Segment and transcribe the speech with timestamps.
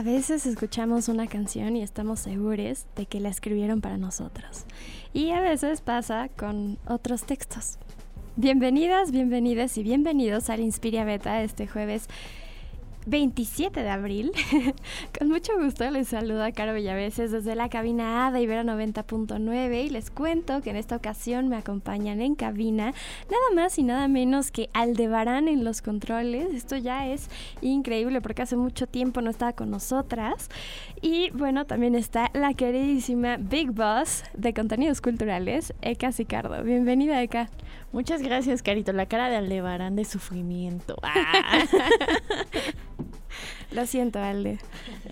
[0.00, 4.64] A veces escuchamos una canción y estamos seguros de que la escribieron para nosotros.
[5.12, 7.76] Y a veces pasa con otros textos.
[8.34, 12.08] Bienvenidas, bienvenidas y bienvenidos al Inspiria Beta este jueves
[13.06, 14.32] 27 de abril.
[15.18, 19.90] Con mucho gusto les saluda Caro Villaveses desde la cabina A de Ibero 90.9 y
[19.90, 22.92] les cuento que en esta ocasión me acompañan en cabina
[23.30, 26.52] nada más y nada menos que Aldebarán en los controles.
[26.54, 27.28] Esto ya es
[27.60, 30.48] increíble porque hace mucho tiempo no estaba con nosotras.
[31.02, 36.62] Y bueno, también está la queridísima Big Boss de contenidos culturales, Eka Sicardo.
[36.62, 37.48] Bienvenida, Eka.
[37.92, 38.92] Muchas gracias, Carito.
[38.92, 40.96] La cara de Aldebarán de sufrimiento.
[41.02, 41.64] Ah.
[43.72, 44.58] Lo siento, Alde.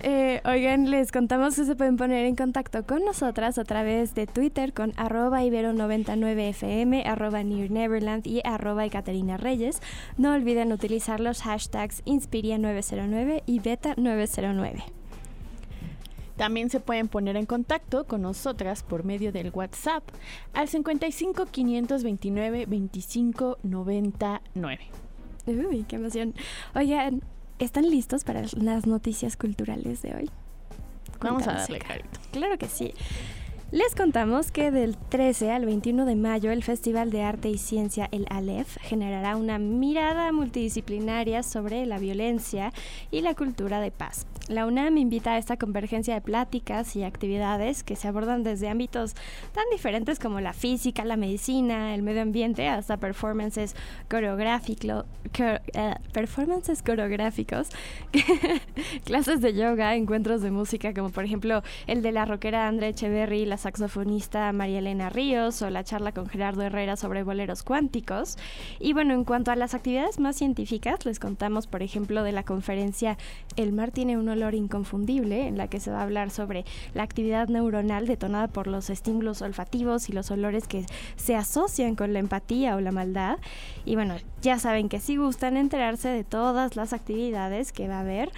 [0.03, 4.27] Eh, oigan, les contamos que se pueden poner en contacto con nosotras a través de
[4.27, 9.81] Twitter con arroba ibero99fm, arroba New Neverland y arroba Ekaterina Reyes.
[10.17, 14.98] No olviden utilizar los hashtags Inspiria909 y Beta909.
[16.39, 20.03] También se pueden poner en contacto con nosotras por medio del WhatsApp
[20.55, 24.79] al 55 529 25 99.
[25.47, 26.35] Uy, qué emoción.
[26.75, 27.23] Oigan,
[27.59, 30.31] ¿Están listos para las noticias culturales de hoy?
[31.21, 32.21] Vamos a darle, Carito.
[32.31, 32.95] Claro que sí.
[33.73, 38.09] Les contamos que del 13 al 21 de mayo el Festival de Arte y Ciencia,
[38.13, 42.73] el ALEF, generará una mirada multidisciplinaria sobre la violencia
[43.11, 44.25] y la cultura de paz.
[44.49, 49.15] La UNAM invita a esta convergencia de pláticas y actividades que se abordan desde ámbitos
[49.53, 53.77] tan diferentes como la física, la medicina, el medio ambiente, hasta performances,
[54.11, 57.69] eh, performances coreográficos,
[59.05, 63.45] clases de yoga, encuentros de música como por ejemplo el de la rockera Andrea Echeverry,
[63.45, 68.39] la saxofonista María Elena Ríos o la charla con Gerardo Herrera sobre boleros cuánticos.
[68.81, 72.45] Y bueno, en cuanto a las actividades más científicas, les contamos por ejemplo de la
[72.45, 73.19] conferencia
[73.57, 77.49] El mar tiene un inconfundible, en la que se va a hablar sobre la actividad
[77.49, 82.77] neuronal detonada por los estímulos olfativos y los olores que se asocian con la empatía
[82.77, 83.39] o la maldad.
[83.85, 88.01] Y bueno, ya saben que si gustan enterarse de todas las actividades que va a
[88.01, 88.31] haber,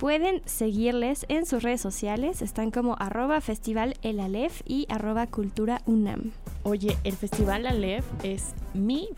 [0.00, 5.82] Pueden seguirles en sus redes sociales, están como arroba festival el Alef y arroba cultura
[5.84, 6.32] UNAM.
[6.62, 9.10] Oye, el festival Alef es mi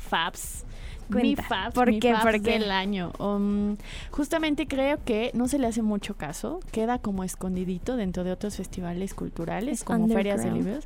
[1.09, 2.13] Mi Fabs, ¿Por mi qué?
[2.13, 2.59] Fabs ¿Por qué?
[2.59, 3.13] del año.
[3.19, 3.77] Um,
[4.11, 8.57] justamente creo que no se le hace mucho caso, queda como escondidito dentro de otros
[8.57, 10.85] festivales culturales, Es como ferias de libros.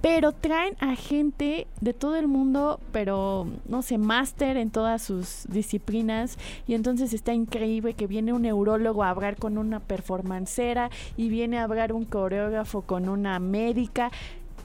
[0.00, 5.44] Pero traen a gente de todo el mundo, pero no sé, máster en todas sus
[5.48, 6.38] disciplinas.
[6.68, 11.58] Y entonces está increíble que viene un neurólogo a hablar con una performancera y viene
[11.58, 14.12] a hablar un coreógrafo con una médica.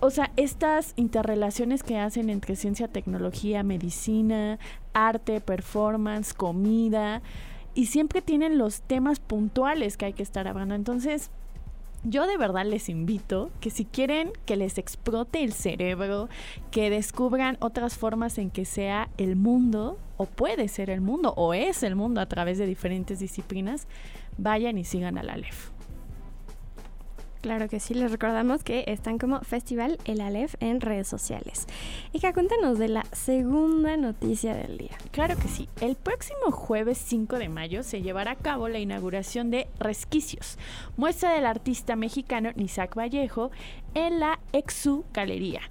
[0.04, 4.60] O sea, estas interrelaciones que hacen entre ciencia, tecnología, medicina,
[4.92, 7.22] arte, performance, comida,
[7.74, 10.76] y siempre tienen los temas puntuales que hay que estar hablando.
[10.76, 11.32] Entonces,
[12.04, 16.28] yo de verdad les invito que si quieren que les explote el cerebro,
[16.70, 21.54] que descubran otras formas en que sea el mundo, o puede ser el mundo, o
[21.54, 23.88] es el mundo a través de diferentes disciplinas,
[24.38, 25.73] vayan y sigan a la LEF.
[27.44, 31.68] Claro que sí, les recordamos que están como Festival El Alef en redes sociales.
[32.14, 34.98] Y que cuéntanos de la segunda noticia del día.
[35.12, 35.68] Claro que sí.
[35.82, 40.58] El próximo jueves 5 de mayo se llevará a cabo la inauguración de Resquicios,
[40.96, 43.52] muestra del artista mexicano Nisac Vallejo
[43.94, 45.64] en la Exu Galería.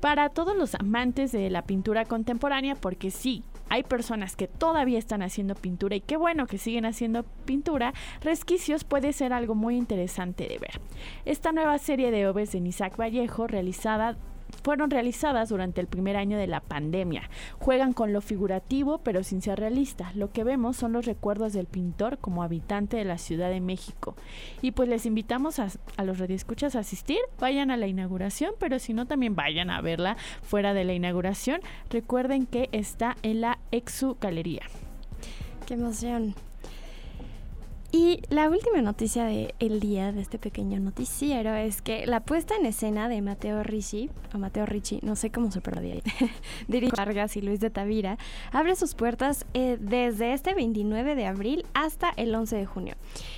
[0.00, 5.22] Para todos los amantes de la pintura contemporánea, porque sí, hay personas que todavía están
[5.22, 10.48] haciendo pintura y qué bueno que siguen haciendo pintura, Resquicios puede ser algo muy interesante
[10.48, 10.80] de ver.
[11.24, 14.16] Esta nueva serie de obras de Nisac Vallejo realizada
[14.62, 17.30] fueron realizadas durante el primer año de la pandemia.
[17.58, 20.12] Juegan con lo figurativo pero sin ser realista.
[20.14, 24.14] Lo que vemos son los recuerdos del pintor como habitante de la Ciudad de México.
[24.62, 28.78] Y pues les invitamos a, a los radioescuchas a asistir, vayan a la inauguración, pero
[28.78, 31.60] si no también vayan a verla fuera de la inauguración.
[31.90, 34.62] Recuerden que está en la Exu Galería.
[35.66, 36.45] ¡Qué emoción!
[37.98, 42.66] Y la última noticia del día de este pequeño noticiero es que la puesta en
[42.66, 46.02] escena de Mateo Ricci, o Mateo Ricci, no sé cómo se pronuncia,
[46.68, 48.18] dirige Vargas y Luis de Tavira,
[48.52, 52.96] abre sus puertas eh, desde este 29 de abril hasta el 11 de junio.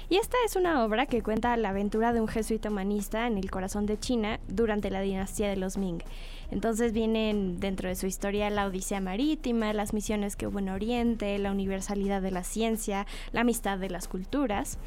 [0.08, 3.52] Y esta es una obra que cuenta la aventura de un jesuita humanista en el
[3.52, 6.02] corazón de China durante la dinastía de los Ming.
[6.50, 11.38] Entonces vienen dentro de su historia la Odisea Marítima, las misiones que hubo en Oriente,
[11.38, 14.78] la universalidad de la ciencia, la amistad de las culturas.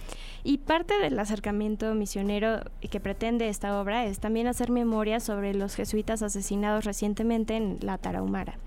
[0.43, 5.75] Y parte del acercamiento misionero que pretende esta obra es también hacer memoria sobre los
[5.75, 8.57] jesuitas asesinados recientemente en la Tarahumara.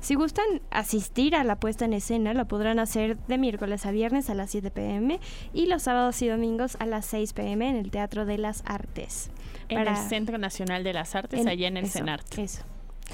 [0.00, 4.30] Si gustan asistir a la puesta en escena, lo podrán hacer de miércoles a viernes
[4.30, 5.18] a las 7 pm
[5.52, 9.30] y los sábados y domingos a las 6 pm en el Teatro de las Artes.
[9.68, 12.38] En el Centro Nacional de las Artes, allá en el CENART.
[12.38, 12.62] Eso.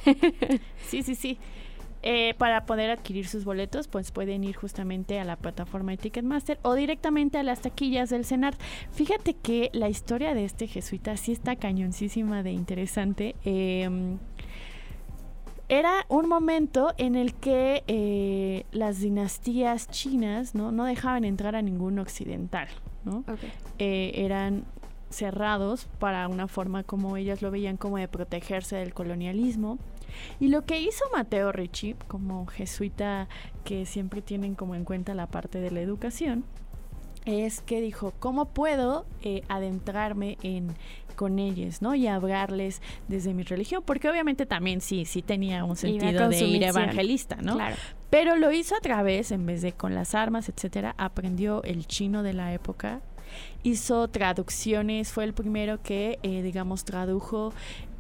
[0.89, 1.39] sí, sí, sí.
[2.05, 6.59] Eh, para poder adquirir sus boletos, pues pueden ir justamente a la plataforma de Ticketmaster
[6.63, 8.61] o directamente a las taquillas del CENART.
[8.91, 13.37] Fíjate que la historia de este jesuita sí está cañoncísima de interesante.
[13.45, 14.19] Em,
[15.69, 20.73] era un momento en el que eh, las dinastías chinas ¿no?
[20.73, 22.67] no dejaban entrar a ningún occidental.
[23.05, 23.25] ¿no?
[23.79, 24.65] Eh, eran
[25.13, 29.79] cerrados para una forma como ellas lo veían como de protegerse del colonialismo.
[30.41, 33.29] Y lo que hizo Mateo Ricci, como jesuita
[33.65, 36.45] que siempre tienen como en cuenta la parte de la educación,
[37.25, 40.75] es que dijo, ¿cómo puedo eh, adentrarme en
[41.13, 41.95] con ellos, ¿no?
[41.95, 46.63] Y hablarles desde mi religión, porque obviamente también sí, sí tenía un sentido de ir
[46.63, 47.59] evangelista, ¿no?
[48.11, 52.23] Pero lo hizo a través, en vez de con las armas, etcétera, aprendió el chino
[52.23, 53.01] de la época,
[53.63, 57.53] hizo traducciones, fue el primero que, eh, digamos, tradujo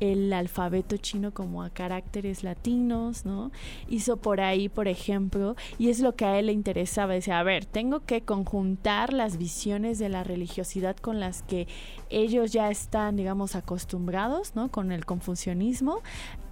[0.02, 3.52] el alfabeto chino como a caracteres latinos, ¿no?
[3.88, 7.44] Hizo por ahí, por ejemplo, y es lo que a él le interesaba, decía, a
[7.44, 11.68] ver, tengo que conjuntar las visiones de la religiosidad con las que
[12.10, 14.72] ellos ya están, digamos, acostumbrados, ¿no?
[14.72, 16.02] Con el confucianismo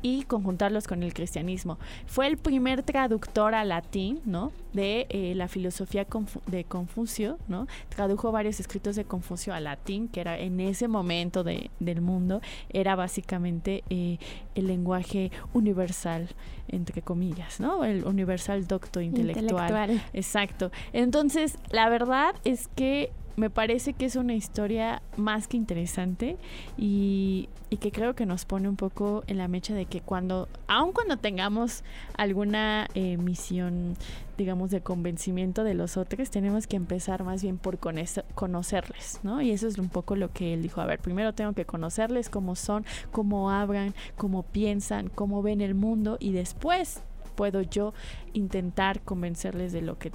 [0.02, 1.78] y conjuntarlos con el cristianismo.
[2.06, 4.52] Fue el primer traductor a latín, ¿no?
[4.72, 6.06] De eh, la filosofía
[6.46, 7.66] de Confucio, ¿no?
[7.88, 12.40] Tradujo varios escritos de Confucio a latín, que era en ese momento de, del mundo,
[12.70, 14.18] era básicamente eh,
[14.54, 16.28] el lenguaje universal,
[16.68, 17.84] entre comillas, ¿no?
[17.84, 20.02] El universal docto intelectual.
[20.12, 20.70] Exacto.
[20.92, 26.36] Entonces, la verdad es que me parece que es una historia más que interesante
[26.76, 27.48] y,
[27.80, 31.16] que creo que nos pone un poco en la mecha de que cuando, aun cuando
[31.16, 31.82] tengamos
[32.18, 33.96] alguna eh, misión,
[34.36, 39.40] digamos, de convencimiento de los otros, tenemos que empezar más bien por conocerles, ¿no?
[39.40, 42.28] Y eso es un poco lo que él dijo, a ver, primero tengo que conocerles
[42.28, 47.00] cómo son, cómo hablan, cómo piensan, cómo ven el mundo y después
[47.34, 47.94] puedo yo
[48.34, 50.12] intentar convencerles de lo que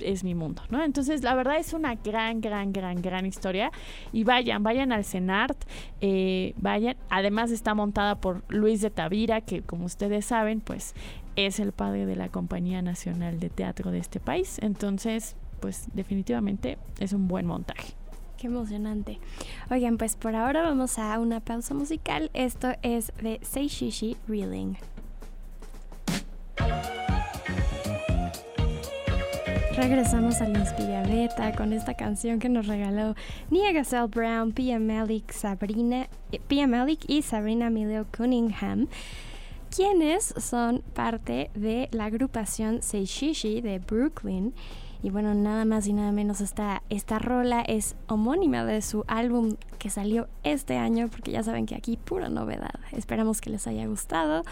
[0.00, 0.82] es mi mundo, ¿no?
[0.82, 3.70] Entonces, la verdad es una gran, gran, gran, gran historia.
[4.12, 5.56] Y vayan, vayan al CENART,
[6.00, 6.96] eh, vayan.
[7.08, 10.94] Además está montada por Luis de Tavira, que como ustedes saben, pues
[11.36, 14.58] es el padre de la Compañía Nacional de Teatro de este país.
[14.60, 17.94] Entonces, pues definitivamente es un buen montaje.
[18.38, 19.18] Qué emocionante.
[19.70, 22.30] Oigan, pues por ahora vamos a una pausa musical.
[22.34, 24.76] Esto es de Seishishi Reeling.
[29.76, 33.16] Regresamos al Inspira Beta con esta canción que nos regaló
[33.50, 38.86] Nia Gazelle Brown, Pia Malik, Sabrina, eh, Pia Malik y Sabrina Emilio Cunningham,
[39.74, 44.54] quienes son parte de la agrupación Seishishi de Brooklyn.
[45.04, 49.56] Y bueno, nada más y nada menos esta, esta rola es homónima de su álbum
[49.78, 52.80] que salió este año, porque ya saben que aquí pura novedad.
[52.90, 54.44] Esperamos que les haya gustado.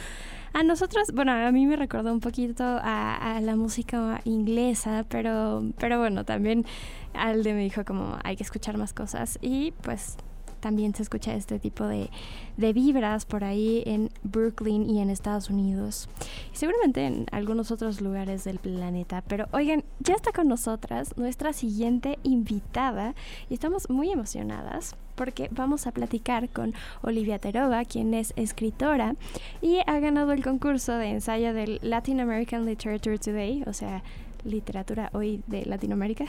[0.52, 5.99] A nosotros, bueno, a mí me recordó un poquito a, la música inglesa, pero, pero
[5.99, 6.66] bueno, también
[7.14, 10.18] Alde me dijo como hay que escuchar más cosas y pues
[10.62, 12.09] también se escucha este tipo de,
[12.57, 16.09] de, vibras por ahí en Brooklyn y en Estados Unidos.
[16.54, 19.23] Y seguramente en algunos otros lugares del planeta.
[19.26, 23.14] Pero oigan, ya está con nosotras nuestra siguiente invitada
[23.50, 29.16] y estamos muy emocionadas porque vamos a platicar con Olivia Terova, quien es escritora
[29.61, 34.02] y ha ganado el concurso de ensayo del Latin American Literature Today, o sea,
[34.44, 36.25] literatura hoy de Latinoamérica.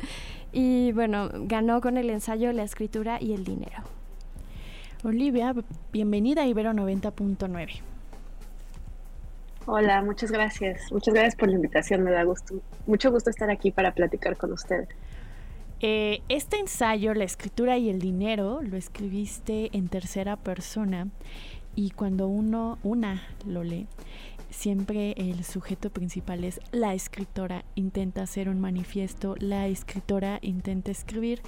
[0.52, 3.82] y bueno, ganó con el ensayo La escritura y el dinero.
[5.04, 5.54] Olivia,
[5.92, 7.80] bienvenida a Ibero 90.9.
[9.66, 10.90] Hola, muchas gracias.
[10.90, 12.54] Muchas gracias por la invitación, me da gusto.
[12.86, 14.88] Mucho gusto estar aquí para platicar con usted.
[15.80, 21.08] Eh, este ensayo, La escritura y el dinero, lo escribiste en tercera persona
[21.76, 23.86] y cuando uno, una lo lee,
[24.50, 31.42] siempre el sujeto principal es la escritora, intenta hacer un manifiesto, la escritora intenta escribir,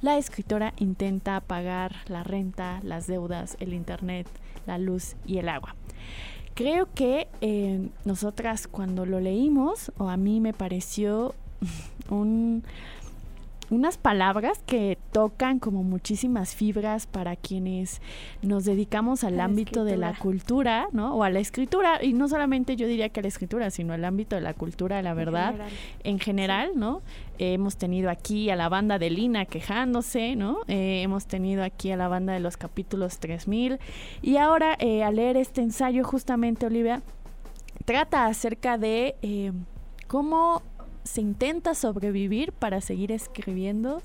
[0.00, 4.26] la escritora intenta pagar la renta, las deudas, el internet,
[4.66, 5.74] la luz y el agua.
[6.54, 11.34] Creo que eh, nosotras cuando lo leímos, o a mí me pareció
[12.08, 12.64] un
[13.70, 18.00] unas palabras que tocan como muchísimas fibras para quienes
[18.42, 21.14] nos dedicamos al ámbito de la cultura, ¿no?
[21.14, 24.04] O a la escritura, y no solamente yo diría que a la escritura, sino al
[24.04, 25.54] ámbito de la cultura, la verdad,
[26.04, 27.02] en general, ¿no?
[27.38, 30.60] hemos tenido aquí a la banda de Lina quejándose, ¿no?
[30.68, 33.78] Eh, hemos tenido aquí a la banda de los capítulos 3000,
[34.22, 37.02] y ahora eh, al leer este ensayo justamente, Olivia,
[37.84, 39.52] trata acerca de eh,
[40.06, 40.62] cómo
[41.06, 44.02] se intenta sobrevivir para seguir escribiendo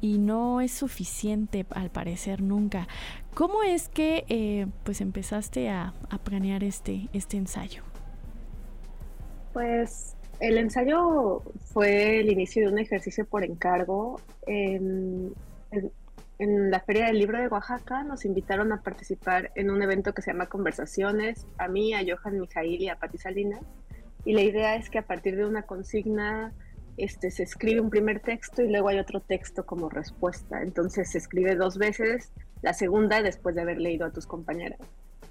[0.00, 2.86] y no es suficiente al parecer nunca.
[3.32, 7.82] ¿Cómo es que eh, pues empezaste a, planear este, este ensayo?
[9.52, 14.20] Pues el ensayo fue el inicio de un ejercicio por encargo.
[14.46, 15.32] En,
[16.38, 20.20] en, la Feria del Libro de Oaxaca nos invitaron a participar en un evento que
[20.20, 23.62] se llama Conversaciones, a mí, a Johan Mijail y a Pati Salinas
[24.24, 26.52] y la idea es que a partir de una consigna
[26.96, 30.62] este, se escribe un primer texto y luego hay otro texto como respuesta.
[30.62, 34.78] Entonces se escribe dos veces, la segunda después de haber leído a tus compañeras.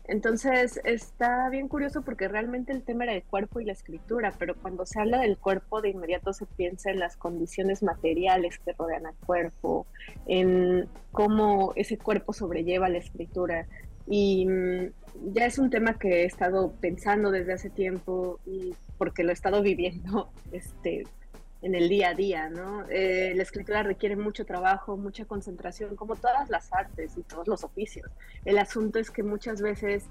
[0.06, 4.56] Entonces está bien curioso porque realmente el tema era el cuerpo y la escritura, pero
[4.56, 9.06] cuando se habla del cuerpo de inmediato se piensa en las condiciones materiales que rodean
[9.06, 9.88] al cuerpo,
[10.26, 13.66] en cómo ese cuerpo sobrelleva la escritura.
[14.08, 14.92] Y mm,
[15.34, 19.34] ya es un tema que he estado pensando desde hace tiempo y porque lo he
[19.34, 21.04] estado viviendo este,
[21.62, 22.86] en el día a día, ¿no?
[22.90, 27.64] Eh, la escritura requiere mucho trabajo, mucha concentración, como todas las artes y todos los
[27.64, 28.12] oficios.
[28.44, 30.06] El asunto es que muchas veces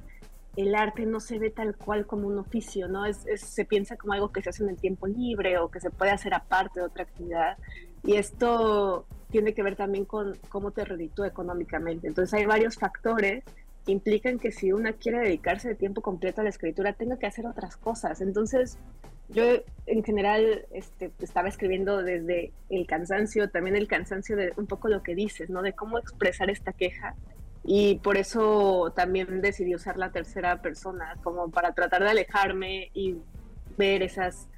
[0.56, 3.06] el arte no se ve tal cual como un oficio, ¿no?
[3.06, 5.90] Es, se piensa como algo que se hace en el tiempo libre o que se
[5.90, 7.56] puede hacer aparte de otra actividad.
[8.02, 12.08] Y esto tiene que ver también con cómo te reditúa económicamente.
[12.08, 13.44] Entonces hay varios factores
[13.86, 17.46] implican que si una quiere dedicarse de tiempo completo a la escritura, tenga que hacer
[17.46, 18.20] otras cosas.
[18.20, 18.78] Entonces,
[19.28, 19.44] yo
[19.86, 25.02] en general este, estaba escribiendo desde el cansancio, también el cansancio de un poco lo
[25.02, 25.62] que dices, ¿no?
[25.62, 27.14] De cómo expresar esta queja.
[27.64, 33.16] Y por eso también decidí usar la tercera persona, como para tratar de alejarme y
[33.78, 34.48] ver esas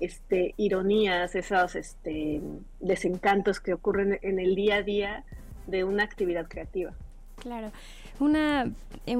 [0.00, 2.40] este, ironías, esos este,
[2.80, 5.24] desencantos que ocurren en el día a día
[5.66, 6.92] de una actividad creativa.
[7.36, 7.72] Claro.
[8.22, 8.70] Una,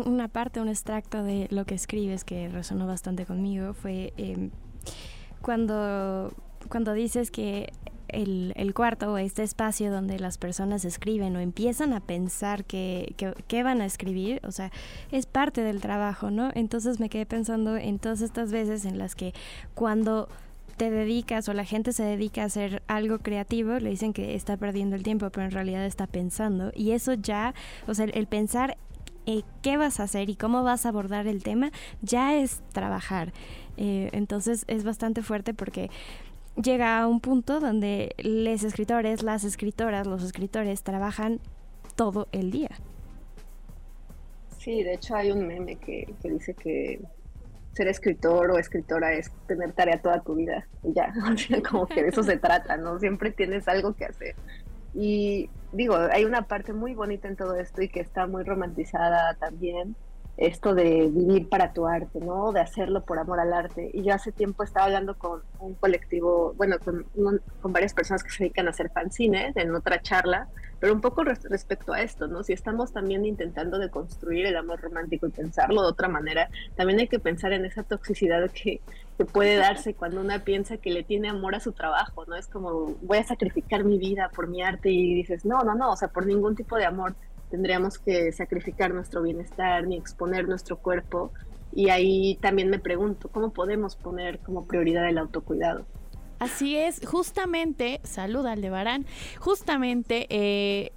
[0.07, 4.51] una parte, un extracto de lo que escribes que resonó bastante conmigo fue em,
[5.41, 6.33] cuando,
[6.69, 7.73] cuando dices que
[8.07, 13.17] el, cuarto o este espacio donde las personas escriben o empiezan a pensar que,
[13.49, 14.71] que, van a escribir, o sea,
[15.11, 16.51] es parte del trabajo, ¿no?
[16.55, 19.35] Entonces me quedé pensando en todas estas veces en las que
[19.75, 20.29] cuando
[20.77, 24.57] te dedicas o la gente se dedica a hacer algo creativo, le dicen que está
[24.57, 26.73] perdiendo el tiempo, pero en realidad está pensando.
[26.75, 27.55] Y eso ya,
[27.87, 28.77] o sea, el, pensar
[29.27, 33.33] eh, qué vas a hacer y cómo vas a abordar el tema, ya es trabajar.
[33.77, 35.91] Eh, entonces es bastante fuerte porque
[36.63, 41.41] llega a un punto donde los escritores, las escritoras, los escritores trabajan
[41.97, 42.71] todo el día.
[44.59, 47.01] Sí, de hecho hay un meme que, que dice que
[47.73, 51.13] ser escritor o escritora es tener tarea toda tu vida y ya,
[51.71, 52.99] como que de eso se trata, ¿no?
[52.99, 54.37] Siempre tienes algo que hacer.
[54.93, 59.37] Y digo, hay una parte muy bonita en todo esto y que está muy romantizada
[59.37, 59.97] también,
[60.47, 62.53] esto de vivir para tu arte, ¿no?
[62.53, 63.91] De hacerlo por amor al arte.
[63.95, 67.07] Y yo hace tiempo estaba hablando con un colectivo, bueno, con,
[67.61, 70.49] con varias personas que se dedican a hacer fanzines en otra charla,
[70.81, 72.43] pero un poco respecto a esto, ¿no?
[72.43, 76.99] Si estamos también intentando de construir el amor romántico y pensarlo de otra manera, también
[76.99, 78.81] hay que pensar en esa toxicidad que,
[79.17, 82.35] que puede darse cuando una piensa que le tiene amor a su trabajo, ¿no?
[82.35, 85.93] Es como, voy a sacrificar mi vida por mi arte y dices, no, no, no,
[85.93, 87.15] o sea, por ningún tipo de amor
[87.53, 91.31] tendríamos que sacrificar nuestro bienestar ni exponer nuestro cuerpo.
[91.71, 95.85] Y ahí también me pregunto, ¿cómo podemos poner como prioridad el autocuidado?
[96.39, 99.05] Así es, justamente, saluda Aldebarán,
[99.39, 100.93] justamente eh,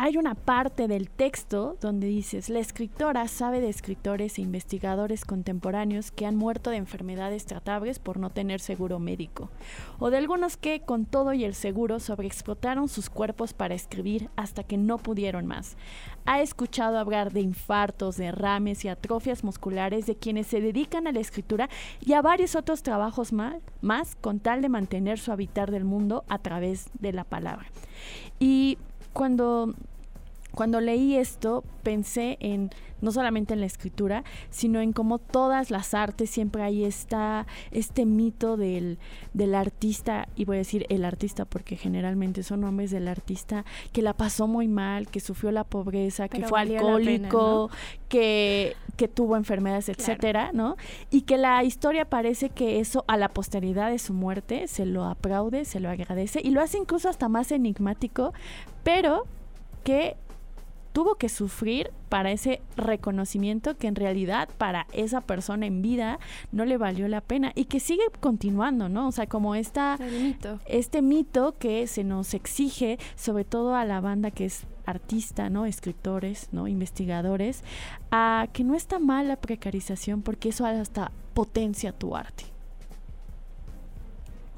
[0.00, 6.12] hay una parte del texto donde dices, la escritora sabe de escritores e investigadores contemporáneos
[6.12, 9.50] que han muerto de enfermedades tratables por no tener seguro médico,
[9.98, 14.62] o de algunos que, con todo y el seguro, sobreexplotaron sus cuerpos para escribir hasta
[14.62, 15.76] que no pudieron más.
[16.26, 21.18] Ha escuchado hablar de infartos, derrames y atrofias musculares de quienes se dedican a la
[21.18, 21.68] escritura
[22.00, 26.22] y a varios otros trabajos más, más con tal de mantener su habitar del mundo
[26.28, 27.66] a través de la palabra.
[28.38, 28.78] Y
[29.12, 29.74] cuando
[30.58, 35.94] cuando leí esto pensé en no solamente en la escritura, sino en cómo todas las
[35.94, 38.98] artes siempre hay está este mito del,
[39.34, 44.02] del artista, y voy a decir el artista porque generalmente son hombres del artista que
[44.02, 47.70] la pasó muy mal, que sufrió la pobreza, que fue alcohólico,
[48.08, 50.76] que, que tuvo enfermedades, etcétera, ¿no?
[51.12, 55.04] Y que la historia parece que eso a la posteridad de su muerte se lo
[55.04, 58.32] aplaude, se lo agradece y lo hace incluso hasta más enigmático,
[58.82, 59.24] pero
[59.84, 60.16] que
[60.98, 66.18] tuvo que sufrir para ese reconocimiento que en realidad para esa persona en vida
[66.50, 69.06] no le valió la pena y que sigue continuando, ¿no?
[69.06, 70.58] O sea, como esta, mito.
[70.66, 75.66] este mito que se nos exige, sobre todo a la banda que es artista, ¿no?
[75.66, 76.66] Escritores, ¿no?
[76.66, 77.62] Investigadores,
[78.10, 82.42] a que no está mal la precarización porque eso hasta potencia tu arte.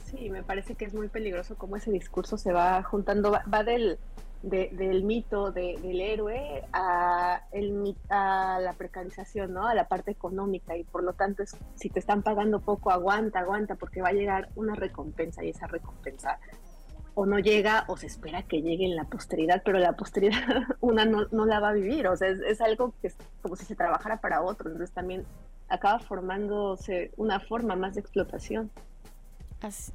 [0.06, 3.98] Sí, me parece que es muy peligroso cómo ese discurso se va juntando, va del
[4.42, 9.66] del mito del héroe a, el, a la precarización, ¿no?
[9.66, 13.40] A la parte económica y por lo tanto es, si te están pagando poco, aguanta,
[13.40, 16.38] aguanta, porque va a llegar una recompensa y esa recompensa
[17.14, 20.40] o no llega o se espera que llegue en la posteridad, pero la posteridad
[20.80, 23.56] una no, no la va a vivir, o sea, es, es algo que es como
[23.56, 25.24] si se trabajara para otro, entonces también
[25.68, 28.70] acaba formándose una forma más de explotación.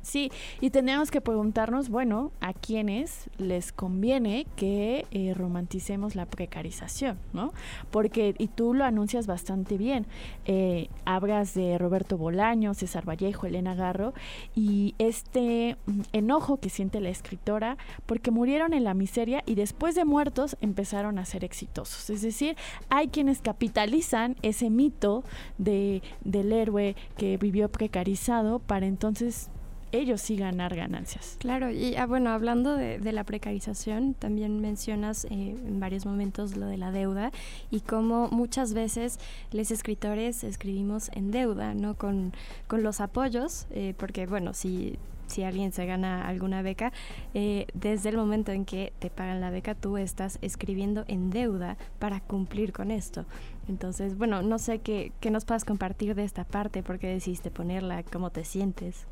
[0.04, 0.32] Sí,
[0.62, 7.52] y tenemos que preguntarnos, bueno, ¿a quiénes les conviene que eh, romanticemos la precarización, no?
[7.90, 10.06] Porque, y tú lo anuncias bastante bien,
[10.46, 14.14] eh, hablas de Roberto Bolaño, César Vallejo, Elena Garro,
[14.54, 19.96] y este mm, enojo que siente la escritora porque murieron en la miseria y después
[19.96, 22.12] de muertos empezaron a ser exitosos.
[22.12, 22.56] Es decir,
[22.90, 25.24] hay quienes capitalizan ese mito
[25.58, 29.50] de, del héroe que vivió precarizado para entonces
[29.92, 31.38] ellos sí ganar ganancias.
[31.40, 36.68] Claro, y ah, bueno, hablando de, la precarización, también mencionas eh, en varios momentos lo
[36.68, 37.32] de la deuda
[37.72, 39.20] y cómo muchas veces
[39.52, 41.96] los escritores escribimos en deuda, ¿no?
[41.96, 42.34] Con,
[42.68, 46.92] con los apoyos, eh, porque bueno, si si alguien se gana alguna beca,
[47.34, 51.78] eh, desde el momento en que te pagan la beca, tú estás escribiendo en deuda
[52.00, 53.26] para cumplir con esto.
[53.68, 57.50] Entonces, bueno, no sé qué, qué nos puedas compartir de esta parte, por qué decidiste
[57.50, 59.08] ponerla, cómo te sientes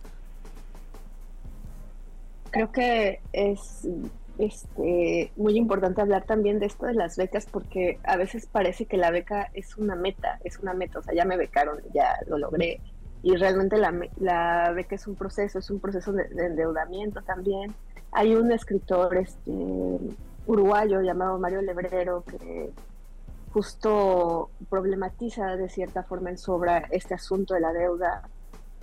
[2.54, 3.86] creo que es
[4.38, 8.96] este, muy importante hablar también de esto de las becas porque a veces parece que
[8.96, 12.38] la beca es una meta, es una meta, o sea, ya me becaron, ya lo
[12.38, 12.80] logré.
[13.24, 17.74] Y realmente la, la beca es un proceso, es un proceso de, endeudamiento también.
[18.12, 19.52] Hay un escritor este,
[20.46, 22.70] uruguayo llamado Mario Lebrero que
[23.52, 28.30] justo problematiza de cierta forma en su obra este asunto de la deuda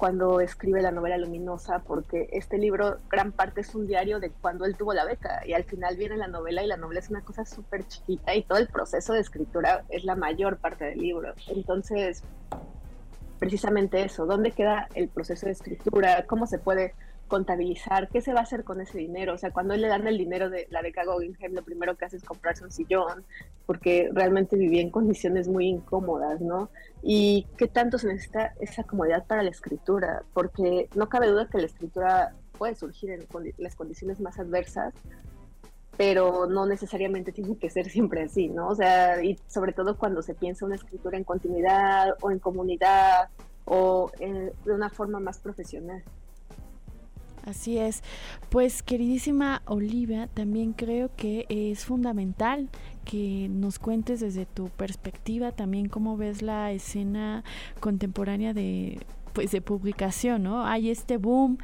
[0.01, 4.65] cuando escribe la novela luminosa, porque este libro, gran parte es un diario de cuando
[4.65, 7.21] él tuvo la beca, y al final viene la novela y la novela es una
[7.21, 11.35] cosa súper chiquita y todo el proceso de escritura es la mayor parte del libro.
[11.49, 12.23] Entonces,
[13.39, 16.25] precisamente eso, ¿dónde queda el proceso de escritura?
[16.27, 16.95] ¿Cómo se puede
[17.31, 19.33] contabilizar, qué se va a hacer con ese dinero.
[19.35, 22.17] O sea, cuando le dan el dinero de la beca Guggenheim, lo primero que hace
[22.17, 23.25] es comprarse un sillón,
[23.65, 26.69] porque realmente vivía en condiciones muy incómodas, ¿no?
[27.03, 31.59] Y qué tanto se necesita esa comodidad para la escritura, porque no cabe duda que
[31.59, 34.93] la escritura puede surgir en las condiciones más adversas,
[35.97, 38.69] pero no necesariamente tiene que ser siempre así, ¿no?
[38.69, 43.29] O sea, y sobre todo cuando se piensa una escritura en continuidad o en comunidad
[43.67, 46.03] o de una forma más profesional.
[47.51, 48.03] Así es.
[48.49, 52.69] Pues queridísima Olivia, también creo que es fundamental
[53.05, 57.43] que nos cuentes desde tu perspectiva también cómo ves la escena
[57.81, 59.01] contemporánea de
[59.33, 60.65] pues de publicación, ¿no?
[60.65, 61.59] Hay este boom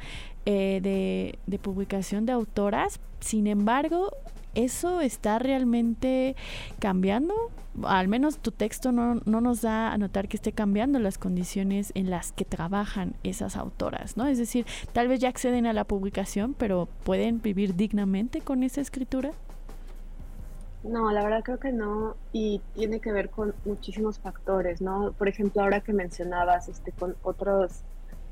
[0.45, 4.11] eh, de, de publicación de autoras, sin embargo,
[4.55, 6.35] ¿eso está realmente
[6.79, 7.33] cambiando?
[7.83, 11.91] Al menos tu texto no, no, nos da a notar que esté cambiando las condiciones
[11.95, 14.27] en las que trabajan esas autoras, ¿no?
[14.27, 18.81] Es decir, tal vez ya acceden a la publicación, pero ¿pueden vivir dignamente con esa
[18.81, 19.31] escritura?
[20.83, 25.11] No, la verdad creo que no, y tiene que ver con muchísimos factores, ¿no?
[25.17, 27.81] Por ejemplo, ahora que mencionabas este, con otros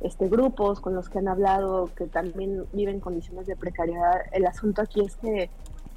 [0.01, 4.81] este, grupos con los que han hablado que también viven condiciones de precariedad, el asunto
[4.81, 5.49] aquí es que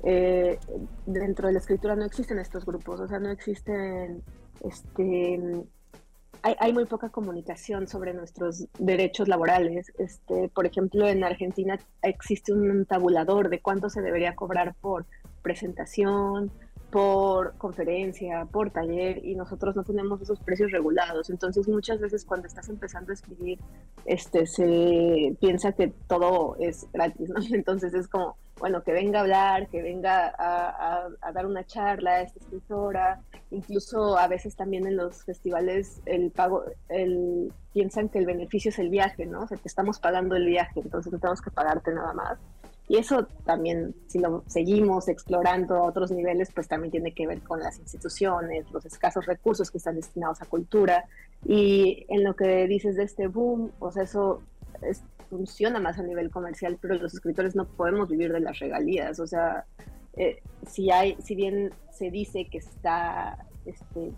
[0.05, 0.59] eh,
[1.07, 4.23] dentro de la escritura no existen estos grupos, o sea, no existen,
[4.65, 5.65] este,
[6.43, 9.93] hay, muy poca comunicación sobre nuestros derechos laborales.
[9.99, 15.07] Este, por ejemplo, en Argentina existe un tabulador de cuánto se debería cobrar por
[15.43, 16.51] presentación,
[16.91, 21.29] por conferencia, por taller, y nosotros no tenemos esos precios regulados.
[21.29, 23.59] Entonces, muchas veces cuando estás empezando a escribir,
[24.07, 27.37] este, se piensa que todo es gratis, ¿no?
[27.53, 32.21] Entonces es como, bueno, que venga a hablar, que venga a, dar una charla a
[32.23, 33.21] esta escritora.
[33.51, 38.79] Incluso a veces también en los festivales el pago, el, piensan que el beneficio es
[38.79, 39.43] el viaje, ¿no?
[39.43, 42.39] O sea, que estamos pagando el viaje, entonces no tenemos que pagarte nada más.
[42.89, 47.43] Y eso también, si lo seguimos explorando a otros niveles, pues también tiene que ver
[47.43, 51.05] con las instituciones, los escasos recursos que están destinados a cultura.
[51.45, 54.41] Y en lo que dices de este boom, o eso
[55.29, 59.21] funciona más a nivel comercial, pero los escritores no podemos vivir de las regalías.
[59.21, 59.67] O sea,
[60.17, 64.13] eh, si hay, si bien se dice que está este,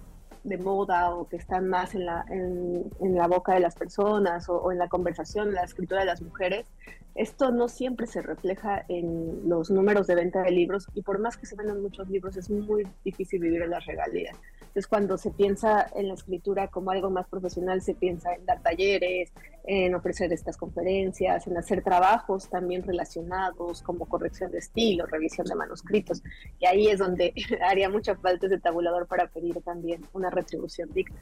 [0.44, 4.72] de moda o que están más en la, en, la boca de las personas o,
[4.72, 6.66] en la conversación, la escritura de las mujeres,
[7.14, 11.36] esto no siempre se refleja en los números de venta de libros y por más
[11.36, 14.36] que se vendan muchos libros es muy difícil vivir en la regalías.
[14.70, 18.62] Entonces cuando se piensa en la escritura como algo más profesional, se piensa en dar
[18.62, 19.32] talleres,
[19.64, 25.56] en ofrecer estas conferencias, en hacer trabajos también relacionados como corrección de estilo, revisión de
[25.56, 26.22] manuscritos.
[26.60, 27.34] Y ahí es donde
[27.68, 31.18] haría mucha falta ese tabulador para pedir también una retribución digna.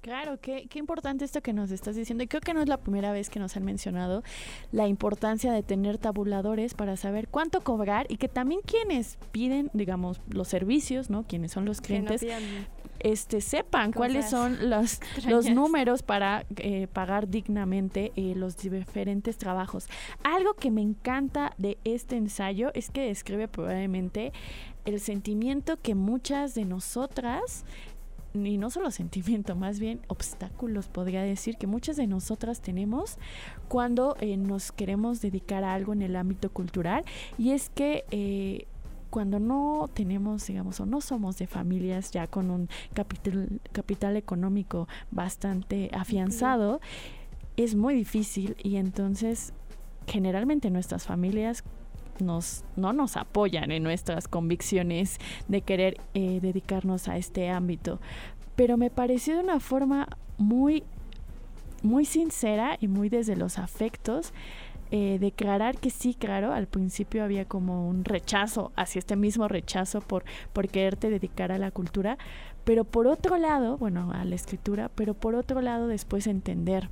[0.00, 2.24] Claro, qué, qué importante esto que nos estás diciendo.
[2.24, 4.24] Y creo que no es la primera vez que nos han mencionado
[4.72, 10.20] la importancia de tener tabuladores para saber cuánto cobrar y que también quienes piden, digamos,
[10.28, 11.24] los servicios, ¿no?
[11.24, 12.20] Quienes son los clientes,
[13.02, 19.88] este sepan cuáles son los, los números para eh, pagar dignamente eh, los diferentes trabajos.
[20.22, 24.32] Algo que me encanta de este ensayo es que describe probablemente
[24.84, 27.64] el sentimiento que muchas de nosotras
[28.34, 33.18] y no solo sentimiento, más bien obstáculos, podría decir, que muchas de nosotras tenemos
[33.68, 37.04] cuando eh, nos queremos dedicar a algo en el ámbito cultural.
[37.36, 38.66] Y es que eh,
[39.12, 44.88] cuando no tenemos, digamos, o no somos de familias ya con un capital, capital económico
[45.10, 46.80] bastante afianzado,
[47.58, 49.52] es muy difícil y entonces
[50.06, 51.62] generalmente nuestras familias
[52.20, 58.00] nos, no nos apoyan en nuestras convicciones de querer eh, dedicarnos a este ámbito.
[58.56, 60.84] Pero me pareció de una forma muy,
[61.82, 64.32] muy sincera y muy desde los afectos.
[64.94, 70.02] Eh, declarar que sí, claro, al principio había como un rechazo hacia este mismo rechazo
[70.02, 72.18] por, por quererte dedicar a la cultura,
[72.64, 76.90] pero por otro lado, bueno, a la escritura, pero por otro lado después entender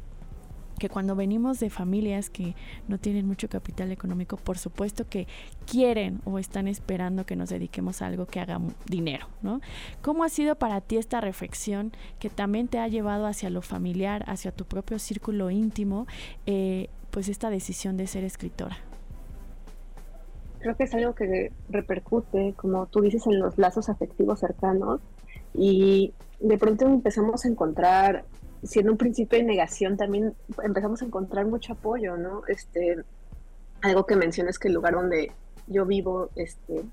[0.79, 2.57] que cuando venimos de familias que
[2.89, 5.29] no tienen mucho capital económico, por supuesto que
[5.67, 9.61] quieren o están esperando que nos dediquemos a algo que haga dinero, ¿no?
[10.01, 14.25] ¿Cómo ha sido para ti esta reflexión que también te ha llevado hacia lo familiar,
[14.27, 16.07] hacia tu propio círculo íntimo,
[16.47, 18.77] eh, pues esta decisión de ser escritora?
[20.61, 25.01] Creo que es algo que repercute, como tú dices, en los lazos afectivos cercanos
[25.55, 28.25] y de pronto empezamos a encontrar
[28.63, 32.43] siendo un principio de negación, también empezamos a encontrar mucho apoyo, ¿no?
[32.47, 32.99] Este,
[33.81, 35.33] algo que mencionas que el lugar donde
[35.67, 36.85] yo vivo, este,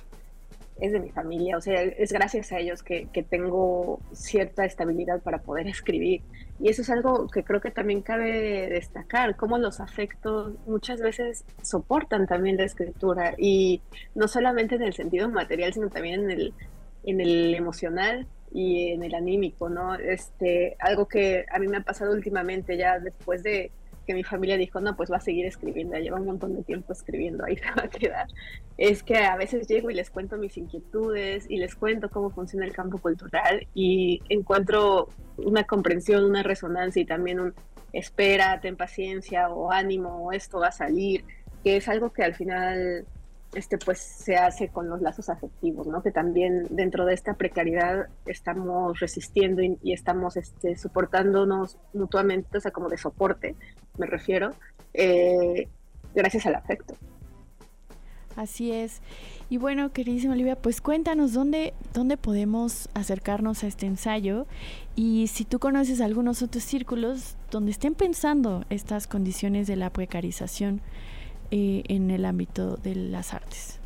[0.79, 5.21] es de mi familia, o sea, es gracias a ellos que, que, tengo cierta estabilidad
[5.21, 6.21] para poder escribir.
[6.59, 11.45] Y eso es algo que creo que también cabe destacar, cómo los afectos muchas veces
[11.61, 13.81] soportan también la escritura, y
[14.15, 16.53] no solamente en el sentido material, sino también en el,
[17.03, 19.95] en el emocional y en el anímico, ¿no?
[19.95, 23.71] Este, algo que a mí me ha pasado últimamente ya después de
[24.07, 26.93] que mi familia dijo, no, pues va a seguir escribiendo, lleva un montón de tiempo
[26.93, 28.27] escribiendo, ahí se va a quedar.
[28.77, 32.65] Es que a veces llego y les cuento mis inquietudes y les cuento cómo funciona
[32.65, 37.53] el campo cultural y encuentro una comprensión, una resonancia y también un
[37.93, 41.23] espera, ten paciencia o ánimo, esto va a salir,
[41.63, 43.05] que es algo que al final
[43.53, 46.03] este, pues se hace con los lazos afectivos, ¿no?
[46.03, 52.71] Que también dentro de esta precariedad estamos resistiendo y, estamos este, soportándonos mutuamente, o sea,
[52.71, 53.55] como de soporte,
[53.97, 54.53] me refiero,
[54.93, 55.67] eh,
[56.15, 56.95] gracias al afecto.
[58.35, 59.01] Así es.
[59.49, 64.45] Y bueno, queridísima Olivia, pues cuéntanos dónde, dónde podemos acercarnos a este ensayo
[64.95, 70.81] y si tú conoces algunos otros círculos donde estén pensando estas condiciones de la precarización
[71.49, 73.79] eh, en el ámbito de las artes?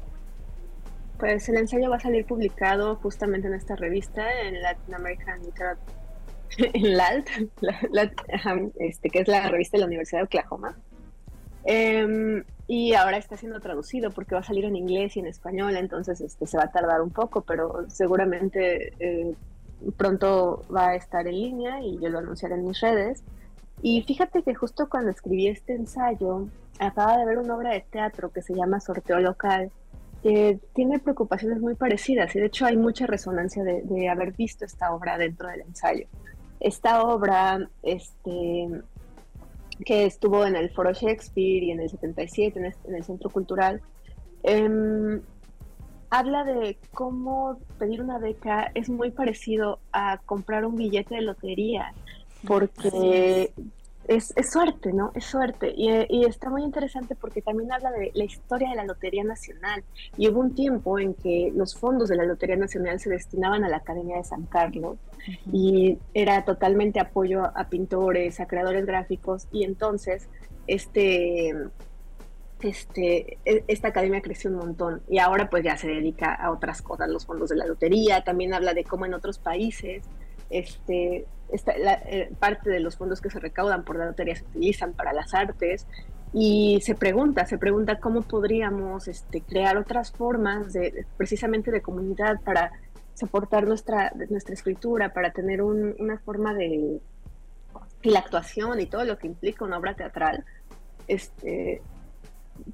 [1.19, 6.00] Pues el ensayo va a salir publicado justamente en esta revista, en Latin American Literature,
[6.73, 7.27] en LALT,
[8.79, 10.77] este, que es la revista de la Universidad de Oklahoma.
[11.63, 15.75] Em, y ahora está siendo traducido porque va a salir en inglés y en español,
[15.77, 19.35] entonces este, se va a tardar un poco, pero seguramente eh,
[19.97, 23.23] pronto va a estar en línea y yo lo anunciaré en mis redes.
[23.83, 26.47] Y fíjate que justo cuando escribí este ensayo,
[26.79, 29.71] acaba de ver una obra de teatro que se llama Sorteo Local
[30.21, 35.17] tiene preocupaciones muy parecidas y de hecho hay mucha resonancia de, haber visto esta obra
[35.17, 36.07] dentro del ensayo.
[36.61, 38.69] Esta obra, este,
[39.83, 43.81] que estuvo en el Foro Shakespeare y en el 77 en, el Centro Cultural,
[44.43, 45.21] em,
[46.11, 51.93] habla de cómo pedir una beca es muy parecido a comprar un billete de lotería,
[52.47, 53.53] porque
[54.15, 55.11] es, suerte, ¿no?
[55.15, 55.73] Es suerte.
[55.75, 59.83] Y, está muy interesante porque también habla de la historia de la Lotería Nacional.
[60.17, 63.69] Y hubo un tiempo en que los fondos de la Lotería Nacional se destinaban a
[63.69, 64.97] la Academia de San Carlos
[65.51, 69.47] y era totalmente apoyo a, pintores, a creadores gráficos.
[69.51, 70.27] Y entonces,
[70.67, 71.55] este,
[72.61, 76.81] este, e, esta academia creció un montón y ahora pues ya se dedica a otras
[76.81, 80.03] cosas, los fondos de la lotería, también habla de cómo en otros países
[80.51, 84.93] este, esta, eh, parte de los fondos que se recaudan por la lotería se utilizan
[84.93, 85.87] para las artes
[86.33, 90.73] y se pregunta, se pregunta cómo podríamos este, crear otras formas
[91.17, 92.71] precisamente de comunidad para
[93.15, 97.01] soportar nuestra, nuestra escritura, para tener una forma de
[98.03, 100.45] la actuación y todo lo que implica una obra teatral,
[101.07, 101.81] este,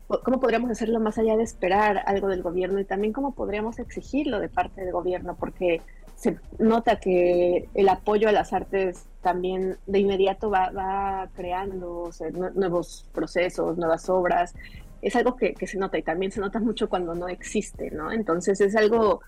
[0.08, 4.40] cómo podríamos hacerlo más allá de esperar algo del gobierno y también cómo podríamos exigirlo
[4.40, 5.82] de parte del gobierno, porque
[6.18, 12.10] se nota que el apoyo a las artes también de inmediato va, creando
[12.56, 14.56] nuevos procesos, nuevas obras.
[15.04, 18.12] Es algo que, se nota y también se nota mucho cuando no existe, ¿no?
[18.12, 19.22] Entonces es algo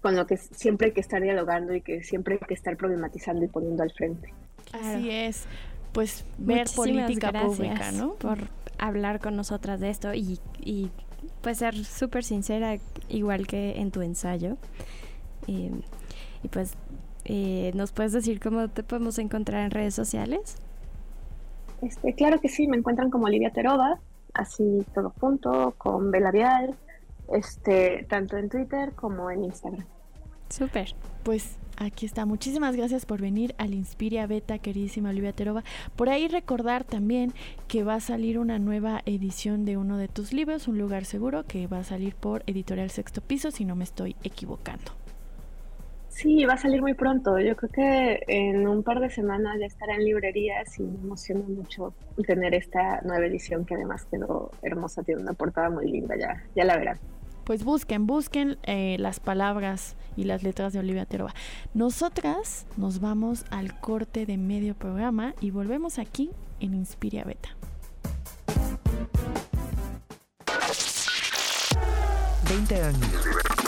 [0.00, 3.44] con lo que siempre hay que estar dialogando y que siempre hay que estar problematizando
[3.44, 4.32] y poniendo al frente.
[4.72, 5.44] Así es.
[5.92, 8.14] Pues ver política pública, ¿no?
[8.14, 8.38] Por
[8.78, 10.90] hablar con nosotras de esto y, y
[11.40, 14.56] pues ser súper sincera, igual que en tu ensayo.
[15.48, 15.72] Eh,
[16.42, 16.74] y pues,
[17.24, 20.56] eh, ¿nos puedes decir cómo te podemos encontrar en redes sociales?
[21.82, 23.98] Este, claro que sí, me encuentran como Olivia Teroba,
[24.34, 26.76] así todo junto, con Belavial,
[27.32, 29.84] este, tanto en Twitter como en Instagram.
[30.48, 30.94] Súper.
[31.22, 32.26] Pues aquí está.
[32.26, 35.64] Muchísimas gracias por venir al Inspiria Beta, queridísima Olivia Teroba.
[35.96, 37.32] Por ahí recordar también
[37.68, 41.44] que va a salir una nueva edición de uno de tus libros, Un lugar seguro,
[41.44, 44.92] que va a salir por Editorial Sexto Piso, si no me estoy equivocando.
[46.12, 47.38] Sí, va a salir muy pronto.
[47.38, 51.42] Yo creo que en un par de semanas ya estará en librerías y me emociona
[51.48, 51.94] mucho
[52.26, 56.64] tener esta nueva edición que además quedó hermosa, tiene una portada muy linda, ya, ya
[56.64, 56.98] la verán.
[57.44, 61.34] Pues busquen, busquen eh, las palabras y las letras de Olivia Teroba.
[61.72, 67.48] Nosotras nos vamos al corte de medio programa y volvemos aquí en Inspiria Beta.
[72.48, 73.61] 20 años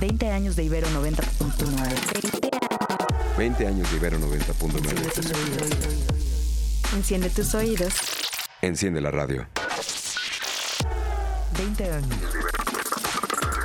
[0.00, 3.36] 20 años de Ibero 90.9.
[3.36, 6.96] 20 años de Ibero 90.9.
[6.96, 7.92] Enciende tus oídos.
[8.62, 9.46] Enciende la radio.
[11.58, 12.16] 20 años.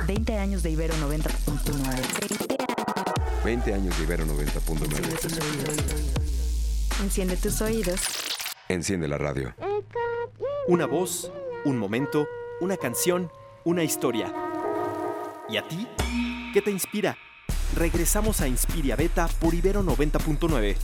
[0.06, 3.42] 20 años de Ibero 90.9.
[3.42, 7.02] 20 años de Ibero 90.9.
[7.02, 7.98] Enciende tus oídos.
[8.68, 9.54] Enciende la radio.
[10.68, 11.32] Una voz,
[11.64, 12.26] un momento,
[12.60, 13.32] una canción,
[13.64, 14.34] una historia.
[15.48, 15.88] ¿Y a ti?
[16.52, 17.16] ¿Qué te inspira?
[17.74, 20.76] Regresamos a Inspiria Beta por Ibero 90.9.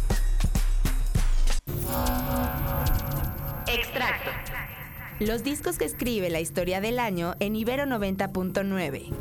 [3.66, 4.30] Extracto.
[5.20, 9.12] Los discos que escribe la historia del año en Ibero 90.9.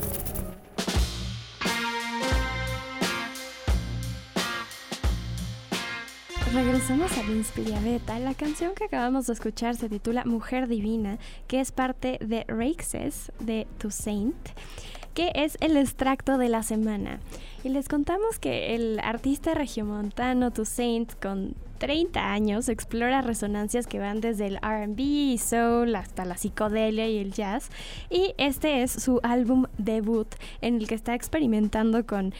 [6.53, 8.19] Regresamos a Inspiria Beta.
[8.19, 13.31] La canción que acabamos de escuchar se titula Mujer Divina, que es parte de Races
[13.39, 14.35] de To Saint
[15.13, 17.19] que es el extracto de la semana.
[17.63, 24.21] Y les contamos que el artista regiomontano Toussaint con 30 años explora resonancias que van
[24.21, 27.69] desde el RB y soul hasta la psicodelia y el jazz.
[28.09, 30.27] Y este es su álbum debut
[30.61, 32.33] en el que está experimentando con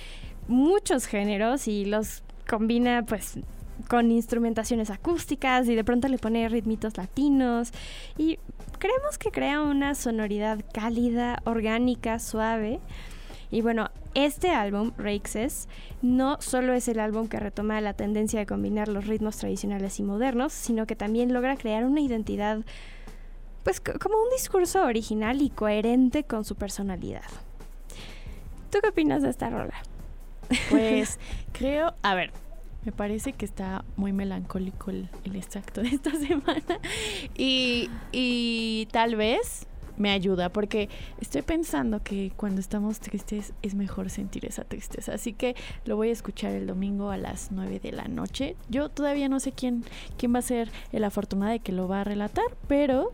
[0.47, 3.39] muchos géneros y los combina pues
[3.88, 7.71] con instrumentaciones acústicas y de pronto le pone ritmitos latinos
[8.17, 8.38] y
[8.82, 12.80] creemos que crea una sonoridad cálida, orgánica, suave.
[13.52, 15.70] Y bueno, este álbum, Raxes,
[16.02, 20.04] no solo es el álbum que retoma la tendencia de combinar los ritmos tradicionales y
[20.04, 22.62] modernos, sino que también logra crear una identidad,
[23.63, 27.30] pues como un discurso original y coherente con su personalidad.
[28.72, 29.76] ¿Tú qué opinas de esta rola?
[30.72, 31.20] Pues
[31.52, 32.32] creo, a ver,
[32.86, 36.80] me parece que está muy melancólico el, extracto de esta semana.
[37.38, 39.67] Y, tal vez
[39.98, 40.89] me ayuda porque
[41.20, 45.13] estoy pensando que cuando estamos tristes es mejor sentir esa tristeza.
[45.13, 48.56] Así que lo voy a escuchar el domingo a las 9 de la noche.
[48.70, 49.84] Yo todavía no sé quién,
[50.17, 53.12] quién va a ser el afortunado de que lo va a relatar, pero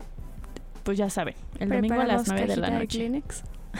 [0.82, 3.22] pues ya saben, el domingo a las 9 de la noche.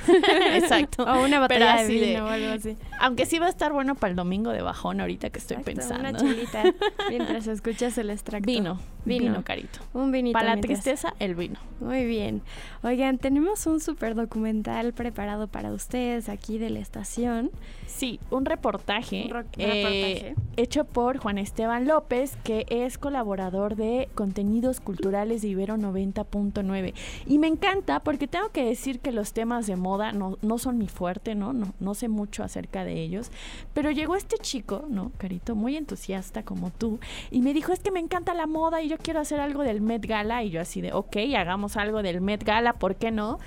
[0.55, 1.05] Exacto.
[1.05, 2.77] O una botella de vino o algo así.
[3.01, 5.81] Aunque sí va a estar bueno para el domingo de bajón ahorita que estoy Exacto,
[5.81, 6.09] pensando.
[6.09, 6.63] Una chilita
[7.09, 8.47] mientras escuchas el extracto.
[8.47, 9.25] Vino, Vino.
[9.27, 9.81] vino, carito.
[9.95, 10.33] Un vinito.
[10.39, 11.59] Para la tristeza, el vino.
[11.81, 12.43] Muy bien.
[12.83, 17.51] Oigan, tenemos un super documental preparado para ustedes aquí de la estación.
[17.87, 20.35] Sí, un reportaje, Un eh, reportaje.
[20.57, 26.95] hecho por Juan Esteban López, que es colaborador de contenidos culturales de Ibero 90.9.
[27.27, 30.79] Y me encanta porque tengo que decir que los temas de moda no, no son
[30.79, 31.53] mi fuerte, ¿no?
[31.53, 31.73] ¿no?
[31.81, 33.31] No sé mucho acerca de ellos.
[33.75, 35.55] Pero llegó este chico, ¿no, Carito?
[35.55, 36.99] Muy entusiasta como tú.
[37.31, 39.81] Y me dijo, es que me encanta la moda y yo quiero hacer algo del
[39.81, 40.43] Met Gala.
[40.45, 43.39] Y yo así de, ok, hagamos algo del Met Gala, ¿por qué no?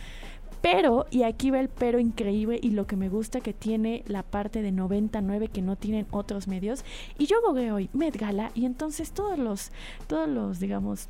[0.61, 4.21] Pero, y aquí va el pero increíble y lo que me gusta que tiene la
[4.21, 6.85] parte de 99 que no tienen otros medios.
[7.17, 9.71] Y yo gogué hoy Met Gala y entonces todos los,
[10.07, 11.09] todos los, digamos,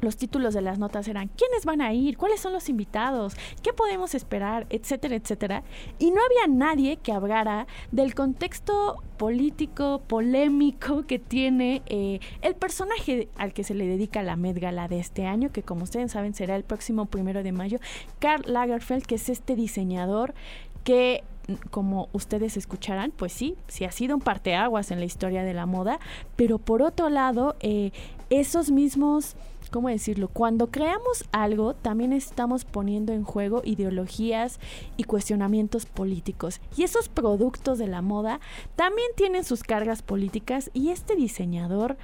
[0.00, 3.72] los títulos de las notas eran quiénes van a ir, cuáles son los invitados, qué
[3.72, 5.62] podemos esperar, etcétera, etcétera.
[5.98, 13.28] Y no había nadie que hablara del contexto político, polémico que tiene eh, el personaje
[13.36, 16.34] al que se le dedica la Met Gala de este año, que como ustedes saben
[16.34, 17.78] será el próximo primero de mayo,
[18.18, 20.34] Karl Lagerfeld, que es este diseñador
[20.82, 21.24] que
[21.70, 25.66] como ustedes escucharán, pues sí, sí ha sido un parteaguas en la historia de la
[25.66, 25.98] moda,
[26.36, 27.90] pero por otro lado, eh,
[28.30, 29.36] esos mismos,
[29.70, 30.28] ¿cómo decirlo?
[30.28, 34.60] Cuando creamos algo, también estamos poniendo en juego ideologías
[34.96, 36.60] y cuestionamientos políticos.
[36.76, 38.40] Y esos productos de la moda
[38.76, 41.96] también tienen sus cargas políticas y este diseñador...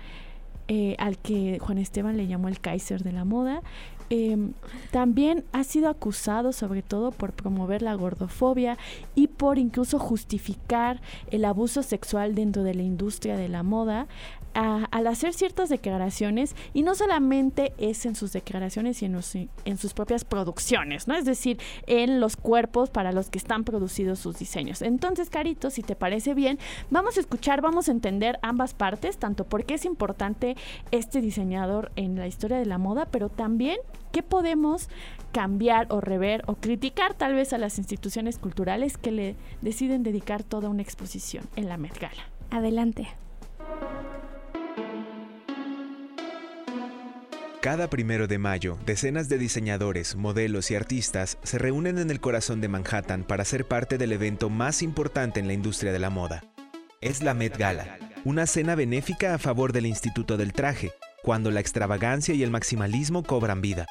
[0.72, 3.60] eh, al que Juan Esteban le llamó el Kaiser de la moda,
[4.12, 4.36] eh,
[4.90, 8.76] también ha sido acusado sobre todo por promover la gordofobia
[9.14, 14.08] y por incluso justificar el abuso sexual dentro de la industria de la moda
[14.54, 20.24] al hacer ciertas declaraciones y no solamente es en sus declaraciones los- en sus propias
[20.24, 21.14] producciones, ¿no?
[21.14, 24.82] Es decir, en los cuerpos para los que están producidos sus diseños.
[24.82, 26.58] Entonces, Carito, si te parece bien,
[26.90, 30.56] vamos a escuchar, vamos a entender ambas partes, tanto por qué es importante
[30.90, 33.78] este diseñador en la historia de la moda, pero también
[34.12, 34.88] qué podemos
[35.32, 40.42] cambiar o rever o criticar tal vez a las instituciones culturales que le deciden dedicar
[40.42, 42.24] toda una exposición en la Met Gala.
[42.50, 43.08] Adelante.
[47.60, 52.62] Cada primero de mayo, decenas de diseñadores, modelos y artistas se reúnen en el corazón
[52.62, 56.42] de Manhattan para ser parte del evento más importante en la industria de la moda.
[57.02, 60.92] Es la Met Gala, una cena benéfica a favor del Instituto del Traje,
[61.22, 63.84] cuando la extravagancia y el maximalismo cobran vida.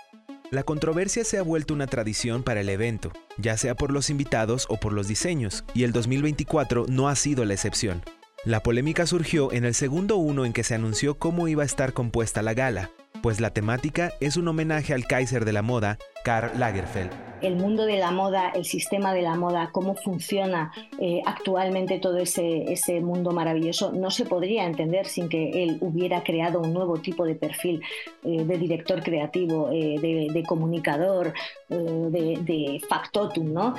[0.49, 4.65] La controversia se ha vuelto una tradición para el evento, ya sea por los invitados
[4.69, 8.01] o por los diseños, y el 2024 no ha sido la excepción.
[8.45, 11.93] La polémica surgió en el segundo uno en que se anunció cómo iba a estar
[11.93, 12.89] compuesta la gala,
[13.21, 17.12] pues la temática es un homenaje al Kaiser de la moda, Karl Lagerfeld.
[17.41, 22.17] el mundo de la moda, el sistema de la moda, cómo funciona eh, actualmente todo
[22.17, 26.97] ese, ese mundo maravilloso, no se podría entender sin que él hubiera creado un nuevo
[26.97, 27.82] tipo de perfil
[28.23, 29.99] eh, de director creativo, eh,
[30.34, 31.34] de, comunicador,
[31.69, 33.75] de, de factotum, ¿no?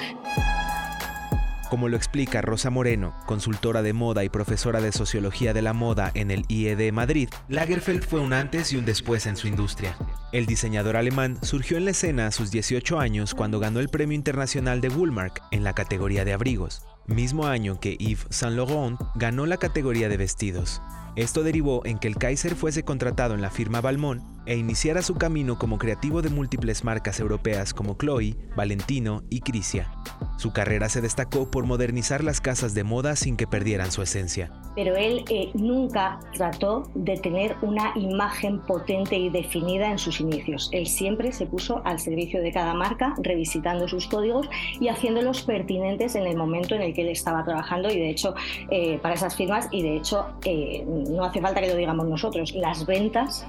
[1.71, 6.11] Como lo explica Rosa Moreno, consultora de moda y profesora de sociología de la moda
[6.15, 9.97] en el IED Madrid, Lagerfeld fue un antes y un después en su industria.
[10.33, 14.17] El diseñador alemán surgió en la escena a sus 18 años cuando ganó el Premio
[14.17, 19.47] Internacional de Woolmark en la categoría de abrigos, mismo año que Yves Saint Laurent ganó
[19.47, 20.83] la categoría de vestidos.
[21.17, 25.15] Esto derivó en que el Kaiser fuese contratado en la firma Balmain e iniciara su
[25.15, 29.91] camino como creativo de múltiples marcas europeas como Chloe, Valentino y Crisia.
[30.39, 34.53] Su carrera se destacó por modernizar las casas de moda sin que perdieran su esencia.
[34.75, 40.69] Pero él eh, nunca trató de tener una imagen potente y definida en sus inicios.
[40.73, 44.49] Él siempre se puso al servicio de cada marca, revisitando sus códigos
[44.81, 48.35] y haciéndolos pertinentes en el momento en el que él estaba trabajando y de hecho
[48.71, 52.55] eh, para esas firmas y de hecho eh, no hace falta que lo digamos nosotros,
[52.55, 53.47] las ventas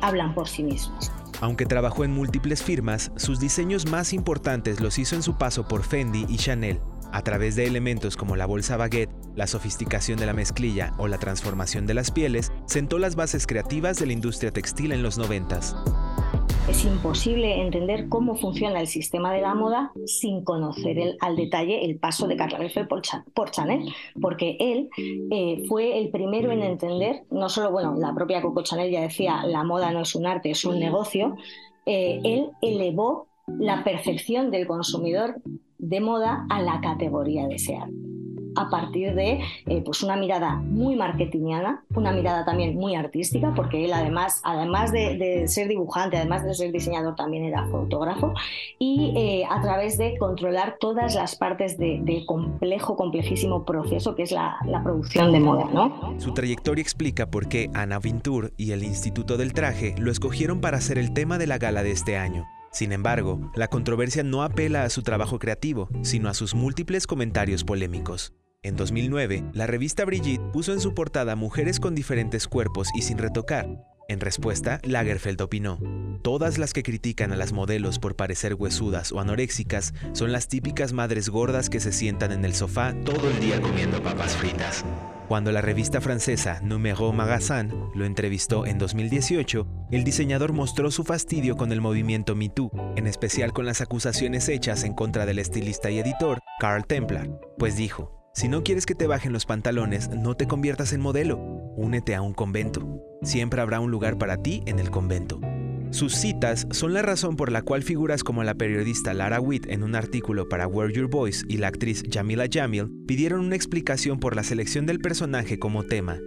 [0.00, 1.12] hablan por sí mismas.
[1.40, 5.82] Aunque trabajó en múltiples firmas, sus diseños más importantes los hizo en su paso por
[5.82, 6.80] Fendi y Chanel,
[7.12, 11.18] a través de elementos como la bolsa baguette, la sofisticación de la mezclilla o la
[11.18, 15.76] transformación de las pieles, sentó las bases creativas de la industria textil en los noventas.
[16.68, 21.96] Es imposible entender cómo funciona el sistema de la moda sin conocer al detalle el
[21.98, 22.36] paso de
[22.88, 23.88] por, Cha- por Chanel,
[24.20, 24.88] porque él
[25.30, 29.44] eh, fue el primero en entender, no solo, bueno, la propia Coco Chanel ya decía,
[29.46, 31.36] la moda no es un arte, es un negocio,
[31.86, 35.36] eh, él elevó la percepción del consumidor
[35.78, 37.94] de moda a la categoría de ese arte.
[38.58, 43.84] a partir de eh, pues una mirada muy marketingiana, una mirada también muy artística, porque
[43.84, 48.32] él además, además de, ser dibujante, además de ser diseñador, también era fotógrafo,
[48.78, 54.32] y eh, a través de controlar todas las partes del complejo, complejísimo proceso que es
[54.32, 55.68] la, la producción de moda.
[55.70, 56.14] ¿no?
[56.18, 60.80] Su trayectoria explica por qué Ana Vintur y el Instituto del Traje lo escogieron para
[60.80, 62.46] ser el tema de la gala de este año.
[62.76, 67.64] Sin embargo, la controversia no apela a su trabajo creativo, sino a sus múltiples comentarios
[67.64, 68.34] polémicos.
[68.62, 73.16] En 2009, la revista Brigitte puso en su portada mujeres con diferentes cuerpos y sin
[73.16, 73.66] retocar.
[74.08, 75.78] En respuesta, Lagerfeld opinó,
[76.22, 80.92] Todas las que critican a las modelos por parecer huesudas o anoréxicas son las típicas
[80.92, 84.84] madres gordas que se sientan en el sofá todo el día comiendo papas fritas.
[85.28, 91.56] Cuando la revista francesa Numéro Magazin lo entrevistó en 2018, el diseñador mostró su fastidio
[91.56, 95.98] con el movimiento MeToo, en especial con las acusaciones hechas en contra del estilista y
[95.98, 97.28] editor Carl Templar,
[97.58, 101.38] pues dijo, si no quieres que te bajen los pantalones, no te conviertas en modelo,
[101.74, 103.02] únete a un convento.
[103.22, 105.40] Siempre habrá un lugar para ti en el convento.
[105.90, 109.82] Sus citas son la razón por la cual figuras como la periodista Lara Witt en
[109.82, 114.36] un artículo para Where Your Voice y la actriz Jamila Jamil pidieron una explicación por
[114.36, 116.18] la selección del personaje como tema.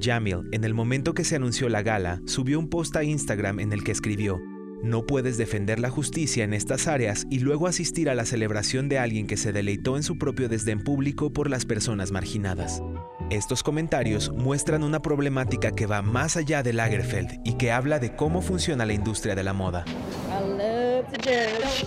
[0.00, 3.72] Jamil, en el momento que se anunció la gala, subió un post a Instagram en
[3.72, 4.40] el que escribió,
[4.84, 8.98] no puedes defender la justicia en estas áreas y luego asistir a la celebración de
[8.98, 12.82] alguien que se deleitó en su propio desdén público por las personas marginadas.
[13.30, 18.14] Estos comentarios muestran una problemática que va más allá de Lagerfeld y que habla de
[18.14, 19.86] cómo funciona la industria de la moda.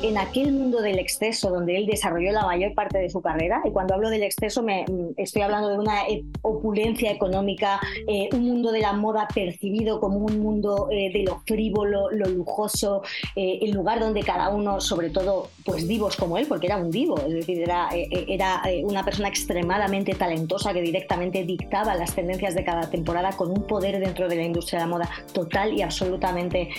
[0.04, 3.72] En aquel mundo del exceso donde él desarrolló la mayor parte de su carrera, y
[3.72, 8.46] cuando hablo del exceso me mm, estoy hablando de una eh, opulencia económica, eh, un
[8.46, 13.02] mundo de la moda percibido como un mundo eh, de lo frívolo, lo lujoso,
[13.36, 17.18] el lugar donde cada uno, sobre todo pues divos como él, porque era un divo,
[17.20, 22.90] es decir, era, era una persona extremadamente talentosa que directamente dictaba las tendencias de cada
[22.90, 26.70] temporada con un poder dentro de la industria de la moda total y absolutamente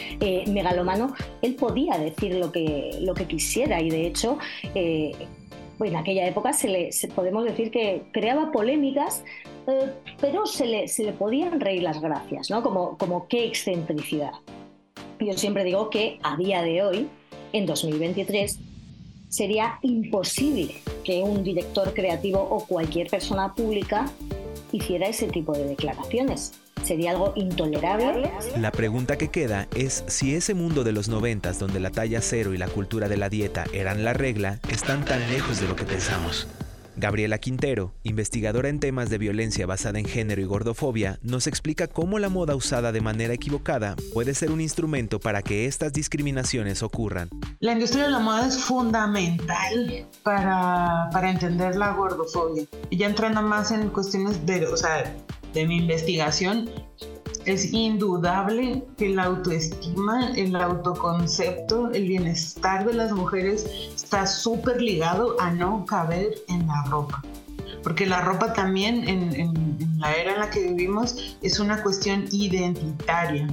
[0.46, 4.38] megalomano, él podía decir lo que, lo que quisiera y de hecho
[4.74, 5.12] eh,
[5.80, 9.24] en aquella época se le, podemos decir que creaba polémicas,
[9.66, 12.62] eh, pero se le, se le podían reír las gracias, ¿no?
[12.62, 14.32] Como, como qué excentricidad.
[15.20, 17.08] Yo siempre digo que a día de hoy,
[17.52, 18.58] en 2023,
[19.28, 20.74] sería imposible
[21.04, 24.10] que un director creativo o cualquier persona pública
[24.72, 26.52] hiciera ese tipo de declaraciones
[26.88, 28.30] sería algo intolerable.
[28.56, 32.54] La pregunta que queda es si ese mundo de los noventas donde la talla cero
[32.54, 35.84] y la cultura de la dieta eran la regla, están tan lejos de lo que
[35.84, 36.48] pensamos.
[36.98, 42.18] Gabriela Quintero, investigadora en temas de violencia basada en género y gordofobia, nos explica cómo
[42.18, 47.30] la moda usada de manera equivocada puede ser un instrumento para que estas discriminaciones ocurran.
[47.60, 52.64] La industria de la moda es fundamental para, para entender la gordofobia.
[52.90, 55.14] Ya entrando más en cuestiones de, o sea,
[55.54, 56.68] de mi investigación,
[57.48, 65.40] es indudable que la autoestima, el autoconcepto, el bienestar de las mujeres está súper ligado
[65.40, 67.22] a no caber en la ropa.
[67.82, 73.48] Porque la ropa también en, la era en la que vivimos es una cuestión identitaria.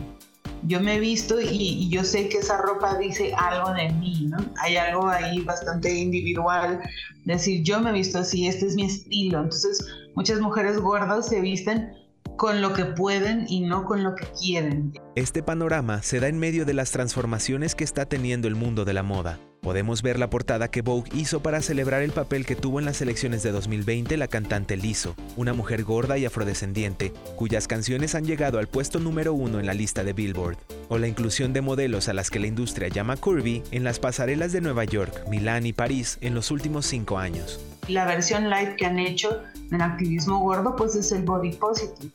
[0.64, 4.28] Yo me he visto y, y, yo sé que esa ropa dice algo de mí,
[4.28, 4.38] ¿no?
[4.62, 6.82] Hay algo ahí bastante individual,
[7.24, 9.42] decir, yo me he visto así, este es mi estilo.
[9.42, 9.86] Entonces,
[10.16, 11.94] muchas mujeres gordas se visten
[12.38, 14.94] con lo que pueden y no con lo que quieren.
[15.16, 18.94] Este panorama se da en medio de las transformaciones que está teniendo el mundo de
[18.94, 19.40] la moda.
[19.62, 23.02] Podemos ver la portada que Vogue hizo para celebrar el papel que tuvo en las
[23.02, 28.60] elecciones de 2020 la cantante Lizzo, una mujer gorda y afrodescendiente, cuyas canciones han llegado
[28.60, 30.58] al puesto número uno en la lista de Billboard,
[30.88, 34.52] o la inclusión de modelos a las que la industria llama curvy en las pasarelas
[34.52, 37.60] de Nueva York, Milán y París en los últimos cinco años.
[37.88, 42.12] La versión light que han hecho en activismo gordo pues es el body positive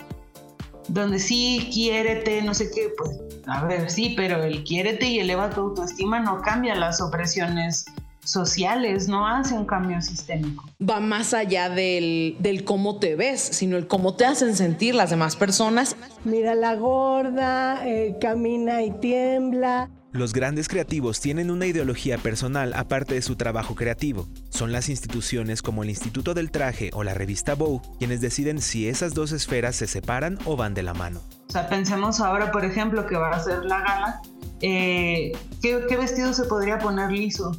[0.93, 3.11] donde sí, quiérete, no sé qué, pues
[3.47, 7.85] a ver, sí, pero el quiérete y eleva tu autoestima no cambia las opresiones
[8.25, 10.65] sociales, no hace un cambio sistémico.
[10.81, 15.11] Va más allá del, del, cómo te ves, sino el cómo te hacen sentir las
[15.11, 15.97] demás personas.
[16.25, 19.89] Mira la gorda, eh, camina y tiembla.
[20.13, 24.27] Los grandes creativos tienen una ideología personal aparte de su trabajo creativo.
[24.49, 28.89] Son las instituciones como el Instituto del Traje o la revista Vogue quienes deciden si
[28.89, 31.21] esas dos esferas se separan o van de la mano.
[31.49, 34.23] O sea, pensemos ahora, por ejemplo, que va a ser la gala.
[34.61, 35.31] Eh,
[35.63, 37.53] ¿qué, vestido se podría poner liso?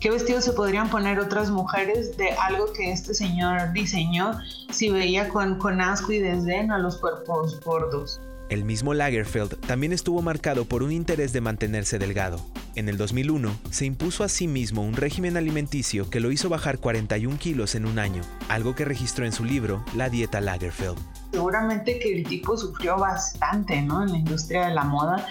[0.00, 5.28] ¿Qué vestido se podrían poner otras mujeres de algo que este señor diseñó si veía
[5.28, 8.20] con, con asco y desdén a los cuerpos gordos?
[8.48, 12.40] El mismo Lagerfeld también estuvo marcado por un interés de mantenerse delgado.
[12.74, 16.78] En el 2001, se impuso a sí mismo un régimen alimenticio que lo hizo bajar
[16.78, 20.98] 41 kilos en un año, algo que registró en su libro La Dieta Lagerfeld.
[21.32, 24.02] Seguramente que el tipo sufrió bastante ¿no?
[24.02, 25.26] en la industria de la moda.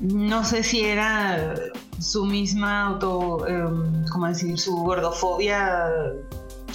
[0.00, 1.54] No sé si era
[1.98, 4.58] su misma auto, em, ¿cómo decir?
[4.58, 5.90] Su gordofobia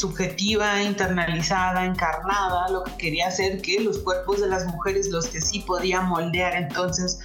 [0.01, 5.39] subjetiva, internalizada, encarnada, lo que quería hacer que los cuerpos de las mujeres, los que
[5.41, 7.19] sí podía moldear entonces,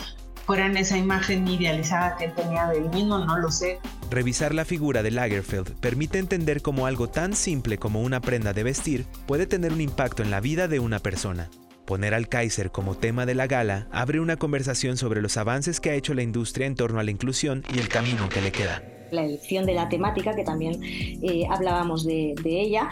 [0.44, 3.80] fueran esa imagen idealizada que tenía del mismo, no lo sé.
[4.10, 8.62] Revisar la figura de Lagerfeld permite entender cómo algo tan simple como una prenda de
[8.62, 11.48] vestir puede tener un impacto en la vida de una persona.
[11.86, 15.90] Poner al Kaiser como tema de la gala abre una conversación sobre los avances que
[15.90, 18.95] ha hecho la industria en torno a la inclusión y el camino que le queda
[19.10, 22.88] la elección de la temática, que también eh, hablábamos de, ella,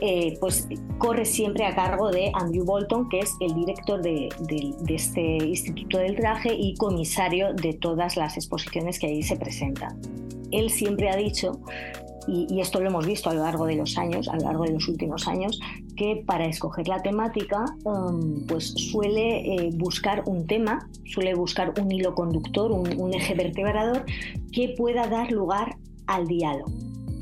[0.00, 4.94] eh, pues corre siempre a cargo de Andrew Bolton, que es el director de, de,
[4.94, 10.00] este Instituto del Traje y comisario de todas las exposiciones que ahí se presentan.
[10.50, 11.60] Él siempre ha dicho
[12.26, 14.72] y, esto lo hemos visto a lo largo de los años, a lo largo de
[14.72, 15.60] los últimos años,
[15.96, 21.90] que para escoger la temática, um, pues suele eh, buscar un tema, suele buscar un
[21.90, 24.04] hilo conductor, un, un eje vertebrador
[24.52, 26.72] que pueda dar lugar al diálogo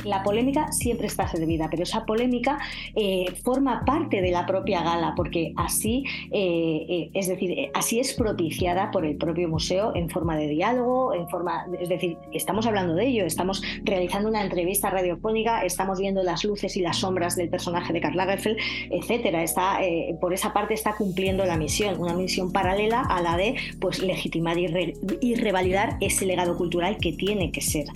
[0.05, 2.59] la polémica siempre está servida, pero esa polémica
[2.95, 8.15] eh, forma parte de la propia gala, porque así, eh, eh, es decir, así es
[8.15, 12.95] propiciada por el propio museo en forma de diálogo, en forma, es decir, estamos hablando
[12.95, 17.49] de ello, estamos realizando una entrevista radiofónica, estamos viendo las luces y las sombras del
[17.49, 18.59] personaje de Karl Lagerfeld,
[18.91, 19.43] etcétera.
[19.43, 19.79] Está,
[20.21, 24.57] por esa parte está cumpliendo la misión, una misión paralela a la de pues legitimar
[24.59, 27.87] y, revalidar ese legado cultural que tiene que ser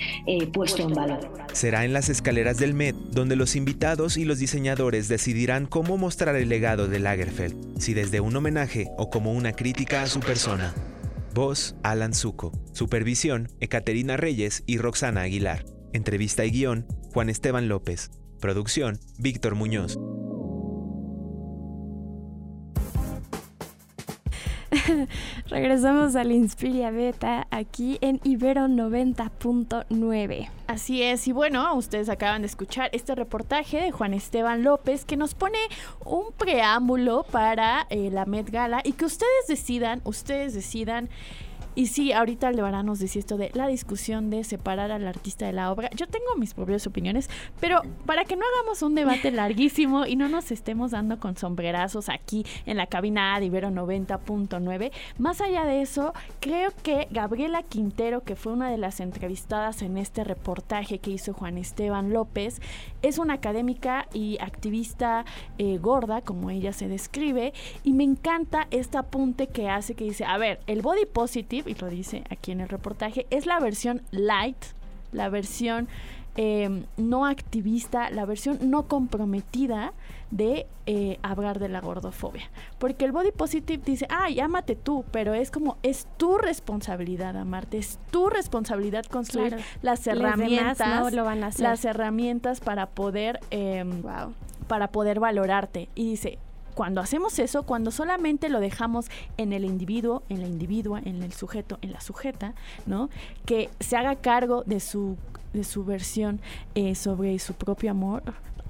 [0.52, 1.30] puesto en valor.
[1.52, 6.36] Será en las escaleras del Met, donde los invitados y los diseñadores decidirán cómo mostrar
[6.36, 10.74] el legado de Lagerfeld, si desde un homenaje o como una crítica a su persona.
[11.32, 12.52] Voz, Alan Zuko.
[12.72, 15.64] Supervisión, Ekaterina Reyes y Roxana Aguilar.
[15.94, 18.10] Entrevista y guion, Juan Esteban López.
[18.40, 19.98] Producción, Víctor Muñoz.
[25.48, 30.48] Regresamos al Inspiria Beta aquí en Ibero 90.9.
[30.66, 35.16] Así es, y bueno, ustedes acaban de escuchar este reportaje de Juan Esteban López que
[35.16, 35.58] nos pone
[36.04, 41.08] un preámbulo para eh, la Met Gala y que ustedes decidan, ustedes decidan
[41.76, 45.52] y sí, ahorita Aldebarán nos decía esto de la discusión de separar al artista de
[45.52, 45.90] la obra.
[45.94, 47.28] Yo tengo mis propias opiniones,
[47.60, 52.08] pero para que no hagamos un debate larguísimo y no nos estemos dando con sombrerazos
[52.08, 58.22] aquí en la cabina de Ibero 90.9, más allá de eso, creo que Gabriela Quintero,
[58.22, 62.62] que fue una de las entrevistadas en este reportaje que hizo Juan Esteban López,
[63.02, 65.26] es una académica y activista
[65.58, 67.52] eh, gorda, como ella se describe,
[67.84, 71.74] y me encanta este apunte que hace que dice, a ver, el body positive y
[71.74, 74.56] lo dice aquí en el reportaje, es la versión light,
[75.12, 75.88] la versión
[76.36, 79.92] em, no activista, la versión no comprometida
[80.30, 82.50] de eh, hablar de la gordofobia.
[82.78, 87.78] Porque el body positive dice, ay, ámate tú, pero es como, es tu responsabilidad amarte,
[87.78, 91.62] es tu responsabilidad construir las herramientas, lo van a hacer.
[91.62, 94.02] las herramientas para poder, em,
[94.66, 95.88] para poder valorarte.
[95.94, 96.38] Y dice,
[96.76, 99.06] cuando hacemos eso, cuando solamente lo dejamos
[99.38, 102.52] en el individuo, en la individua, en el sujeto, en la sujeta,
[102.84, 103.08] ¿no?
[103.46, 105.16] Que se haga cargo de su,
[105.54, 106.38] de su versión
[106.74, 108.22] eh, sobre su propio amor,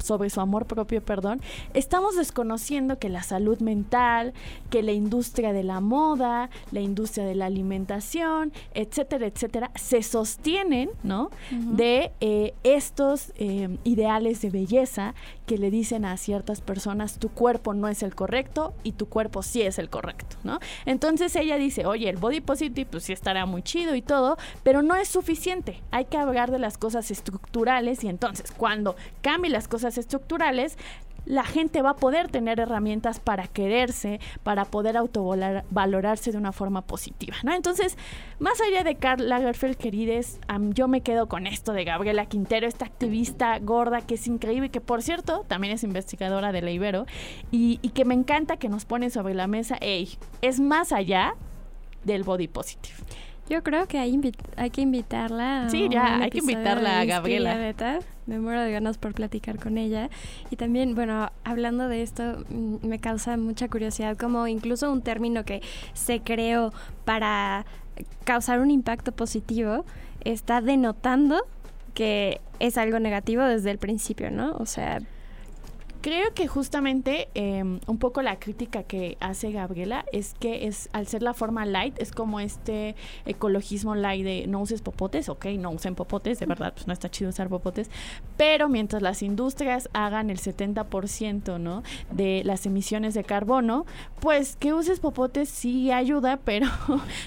[0.03, 1.41] sobre su amor propio, perdón,
[1.75, 4.35] estamos desconociendo que la salud mental,
[4.71, 10.91] que la industria de la moda, la industria de la alimentación, etcétera, etcétera, se sostienen,
[11.03, 11.31] ¿no?
[11.51, 15.15] De eh, estos eh, ideales de belleza
[15.47, 19.43] que le dicen a ciertas personas, tu cuerpo no es el correcto y tu cuerpo
[19.43, 20.59] sí es el correcto, ¿no?
[20.85, 24.83] Entonces ella dice, oye, el body positive pues sí estará muy chido y todo, pero
[24.83, 29.69] no es suficiente, hay que hablar de las cosas estructurales y entonces cuando cambie las
[29.69, 30.77] cosas estructurales,
[31.27, 36.83] la gente va a poder tener herramientas para quererse, para poder autovalorarse de una forma
[36.83, 37.53] positiva, ¿no?
[37.53, 37.99] Entonces,
[38.39, 42.87] más allá de Karl Lagerfeld, querides, yo me quedo con esto de Gabriela Quintero, esta
[42.87, 47.07] activista gorda que es increíble, que por cierto también es investigadora de la Ibero,
[47.51, 51.35] y, que me encanta que nos pone sobre la mesa, hey, es más allá
[52.05, 52.95] del body positive.
[53.49, 54.21] Yo creo que hay,
[54.57, 55.69] hay que invitarla.
[55.71, 57.75] Sí, ya, hay que invitarla a Gabriela.
[58.27, 60.11] Me muero de ganas por platicar con ella.
[60.51, 65.45] Y también, bueno, hablando de esto, mm, me causa mucha curiosidad como incluso un término
[65.45, 65.63] que
[65.95, 66.73] se creó
[67.05, 67.65] para
[68.25, 69.85] causar un impacto positivo
[70.25, 71.47] está denotando
[71.95, 74.57] que es algo negativo desde el principio, ¿no?
[74.59, 75.01] O sea,
[76.01, 81.07] Creo que justamente em, un poco la crítica que hace Gabriela es que es al
[81.07, 82.95] ser la forma light, es como este
[83.25, 87.11] ecologismo light de no uses popotes, ok, no usen popotes, de verdad, pues no está
[87.11, 87.91] chido usar popotes,
[88.37, 91.83] pero mientras las industrias hagan el 70%, ¿no?
[92.11, 93.87] De las emisiones de carbono,
[94.21, 96.69] pues que uses popotes sí ayuda, pero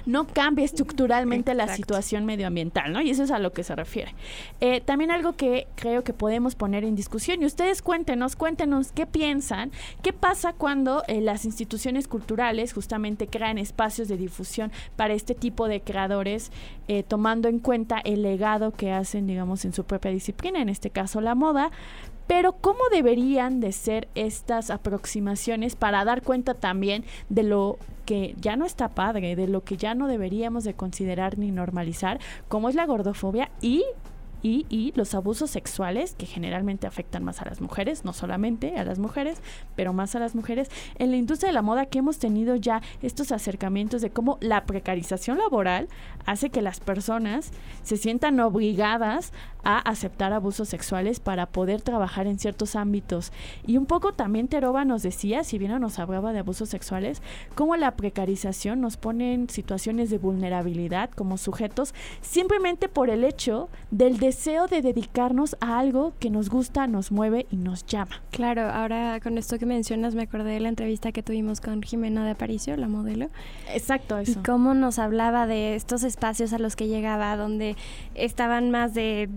[0.06, 3.02] no cambia estructuralmente la situación medioambiental, ¿no?
[3.02, 4.14] Y eso es a lo que se refiere.
[4.62, 8.59] Eh, también algo que creo que podemos poner en discusión, y ustedes cuéntenos, cuéntenos
[8.94, 15.14] qué piensan, qué pasa cuando eh, las instituciones culturales justamente crean espacios de difusión para
[15.14, 16.52] este tipo de creadores,
[16.90, 20.90] eh, tomando en cuenta el legado que hacen, digamos, en su propia disciplina, en este
[20.90, 21.72] caso la moda,
[22.28, 28.56] pero ¿cómo deberían de ser estas aproximaciones para dar cuenta también de lo que ya
[28.56, 32.76] no está padre, de lo que ya no deberíamos de considerar ni normalizar, como es
[32.76, 33.84] la gordofobia y
[34.42, 39.00] y, los abusos sexuales que generalmente afectan más a las mujeres, no solamente a las
[39.00, 39.42] mujeres,
[39.76, 40.70] pero más a las mujeres.
[40.98, 44.66] En la industria de la moda que hemos tenido ya estos acercamientos de cómo la
[44.66, 45.88] precarización laboral
[46.26, 47.52] hace que las personas
[47.84, 49.32] se sientan obligadas
[49.64, 53.32] a aceptar abusos sexuales para poder trabajar en ciertos ámbitos.
[53.66, 57.22] Y un poco también Teroba nos decía, si bien nos hablaba de abusos sexuales,
[57.56, 63.70] cómo la precarización nos pone en situaciones de vulnerabilidad como sujetos simplemente por el hecho
[63.92, 68.22] del deseo de dedicarnos a algo que nos gusta, nos mueve y nos llama.
[68.30, 72.24] Claro, ahora con esto que mencionas me acordé de la entrevista que tuvimos con Jimena
[72.24, 73.30] de Aparicio, la modelo.
[73.74, 74.40] Exacto, eso.
[74.40, 77.76] Y cómo nos hablaba de estos espacios a los que llegaba, donde
[78.14, 79.30] estaban más de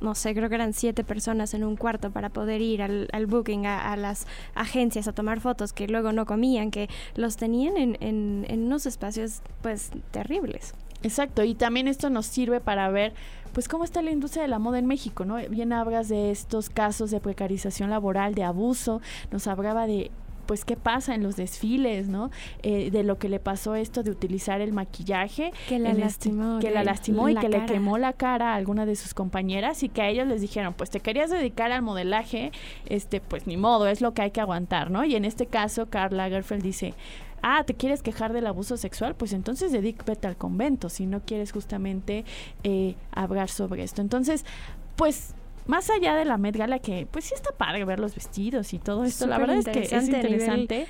[0.00, 3.66] no sé, creo que eran siete personas en un cuarto para poder ir al, booking,
[3.66, 4.26] a, las
[4.56, 8.86] agencias a tomar fotos que luego no comían, que los tenían en, en, en unos
[8.86, 10.74] espacios pues terribles.
[11.02, 13.12] Exacto, y también esto nos sirve para ver
[13.52, 15.36] pues cómo está la industria de la moda en México, ¿no?
[15.50, 20.10] Bien hablas de estos casos de precarización laboral, de abuso, nos hablaba de
[20.46, 22.30] pues qué pasa en los desfiles, ¿no?
[22.62, 25.52] Eh, de lo que le pasó esto de utilizar el maquillaje.
[25.68, 26.58] Que la este, lastimó.
[26.58, 29.88] que la lastimó y que le quemó la cara a alguna de sus compañeras y
[29.88, 32.52] que a ellos les dijeron, pues te querías dedicar al modelaje,
[32.86, 35.04] este, pues ni modo, es lo que hay que aguantar, ¿no?
[35.04, 36.94] Y en este caso, Karl Lagerfeld dice,
[37.42, 39.14] ah, ¿te quieres quejar del abuso sexual?
[39.14, 42.24] Pues entonces dedícate al convento, si no quieres justamente
[42.62, 44.00] eh, hablar sobre esto.
[44.00, 44.44] Entonces,
[44.96, 45.34] pues
[45.66, 48.78] más allá de la Met Gala, que pues sí está padre ver los vestidos y
[48.78, 50.86] todo esto, la verdad es que es interesante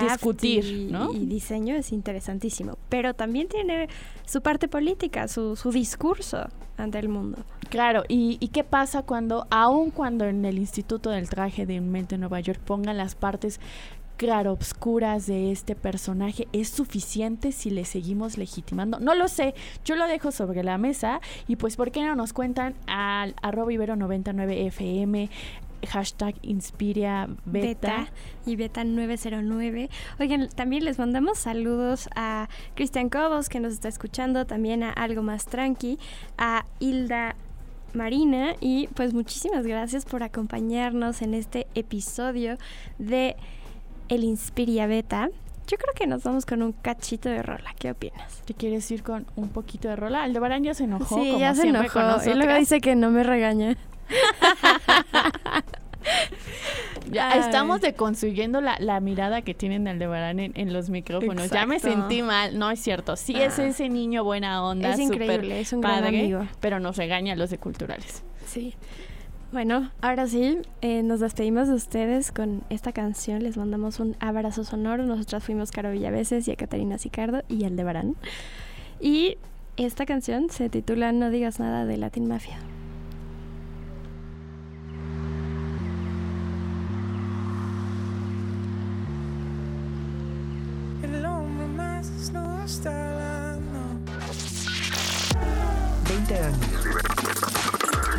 [0.00, 1.12] discutir, ¿no?
[1.12, 3.88] Y diseño es interesantísimo, pero también tiene
[4.24, 6.48] su parte política, su, su discurso
[6.78, 7.38] ante el mundo.
[7.68, 12.14] Claro, y, y, qué pasa cuando, aun cuando en el Instituto del Traje de Mente
[12.14, 13.60] en Nueva York pongan las partes
[14.16, 19.00] clarobscuras de este personaje es suficiente si le seguimos legitimando?
[19.00, 19.54] No lo sé,
[19.84, 23.72] yo lo dejo sobre la mesa y pues ¿por qué no nos cuentan al arroba
[23.72, 25.30] ibero99fm
[25.86, 28.08] hashtag Inspiria Beta.
[28.46, 29.90] y Beta 909.
[30.18, 35.22] Oigan, también les mandamos saludos a Cristian Cobos que nos está escuchando, también a Algo
[35.22, 35.98] Más Tranqui,
[36.38, 37.36] a Hilda
[37.94, 42.58] Marina y pues muchísimas gracias por acompañarnos en este episodio
[42.98, 43.36] de
[44.08, 45.30] el Inspiria Beta.
[45.66, 47.74] Yo creo que nos vamos con un cachito de rola.
[47.78, 48.42] ¿Qué opinas?
[48.44, 50.22] ¿Te quieres ir con un poquito de rola?
[50.22, 51.16] Aldebarán ya se enojó.
[51.16, 52.00] Sí, ya se enojó.
[52.26, 53.76] Y luego dice que no me regaña.
[57.10, 61.50] ya estamos deconstruyendo la, la mirada que tienen Aldebarán en, en los micrófonos.
[61.50, 62.58] Ya me sentí mal.
[62.58, 63.16] No es cierto.
[63.16, 63.64] Sí es ah.
[63.64, 64.92] ese niño buena onda.
[64.92, 66.46] Es increíble, es un padre, amigo.
[66.60, 68.22] pero nos regaña los de culturales.
[68.46, 68.74] Sí.
[69.54, 73.44] Bueno, ahora sí, eh, nos despedimos de ustedes con esta canción.
[73.44, 75.06] Les mandamos un abrazo sonoro.
[75.06, 78.16] Nosotras fuimos Caro Villaveses y a Catarina Sicardo y Aldebarán.
[78.98, 79.38] Y
[79.76, 82.58] esta canción se titula No digas nada de Latin Mafia.
[91.04, 93.56] El hombre más no está
[96.08, 97.23] 20 años.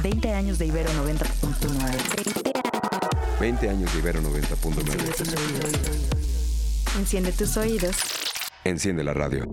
[0.06, 3.40] 20 años de Ibero 90.9.
[3.40, 7.00] 20 años de Ibero 90.9.
[7.00, 7.96] Enciende tus oídos.
[8.64, 9.48] Enciende la radio.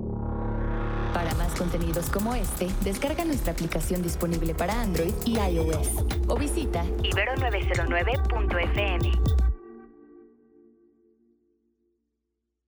[1.15, 5.89] Para más contenidos como este, descarga nuestra aplicación disponible para Android y iOS
[6.29, 9.52] o visita ibero909.fm.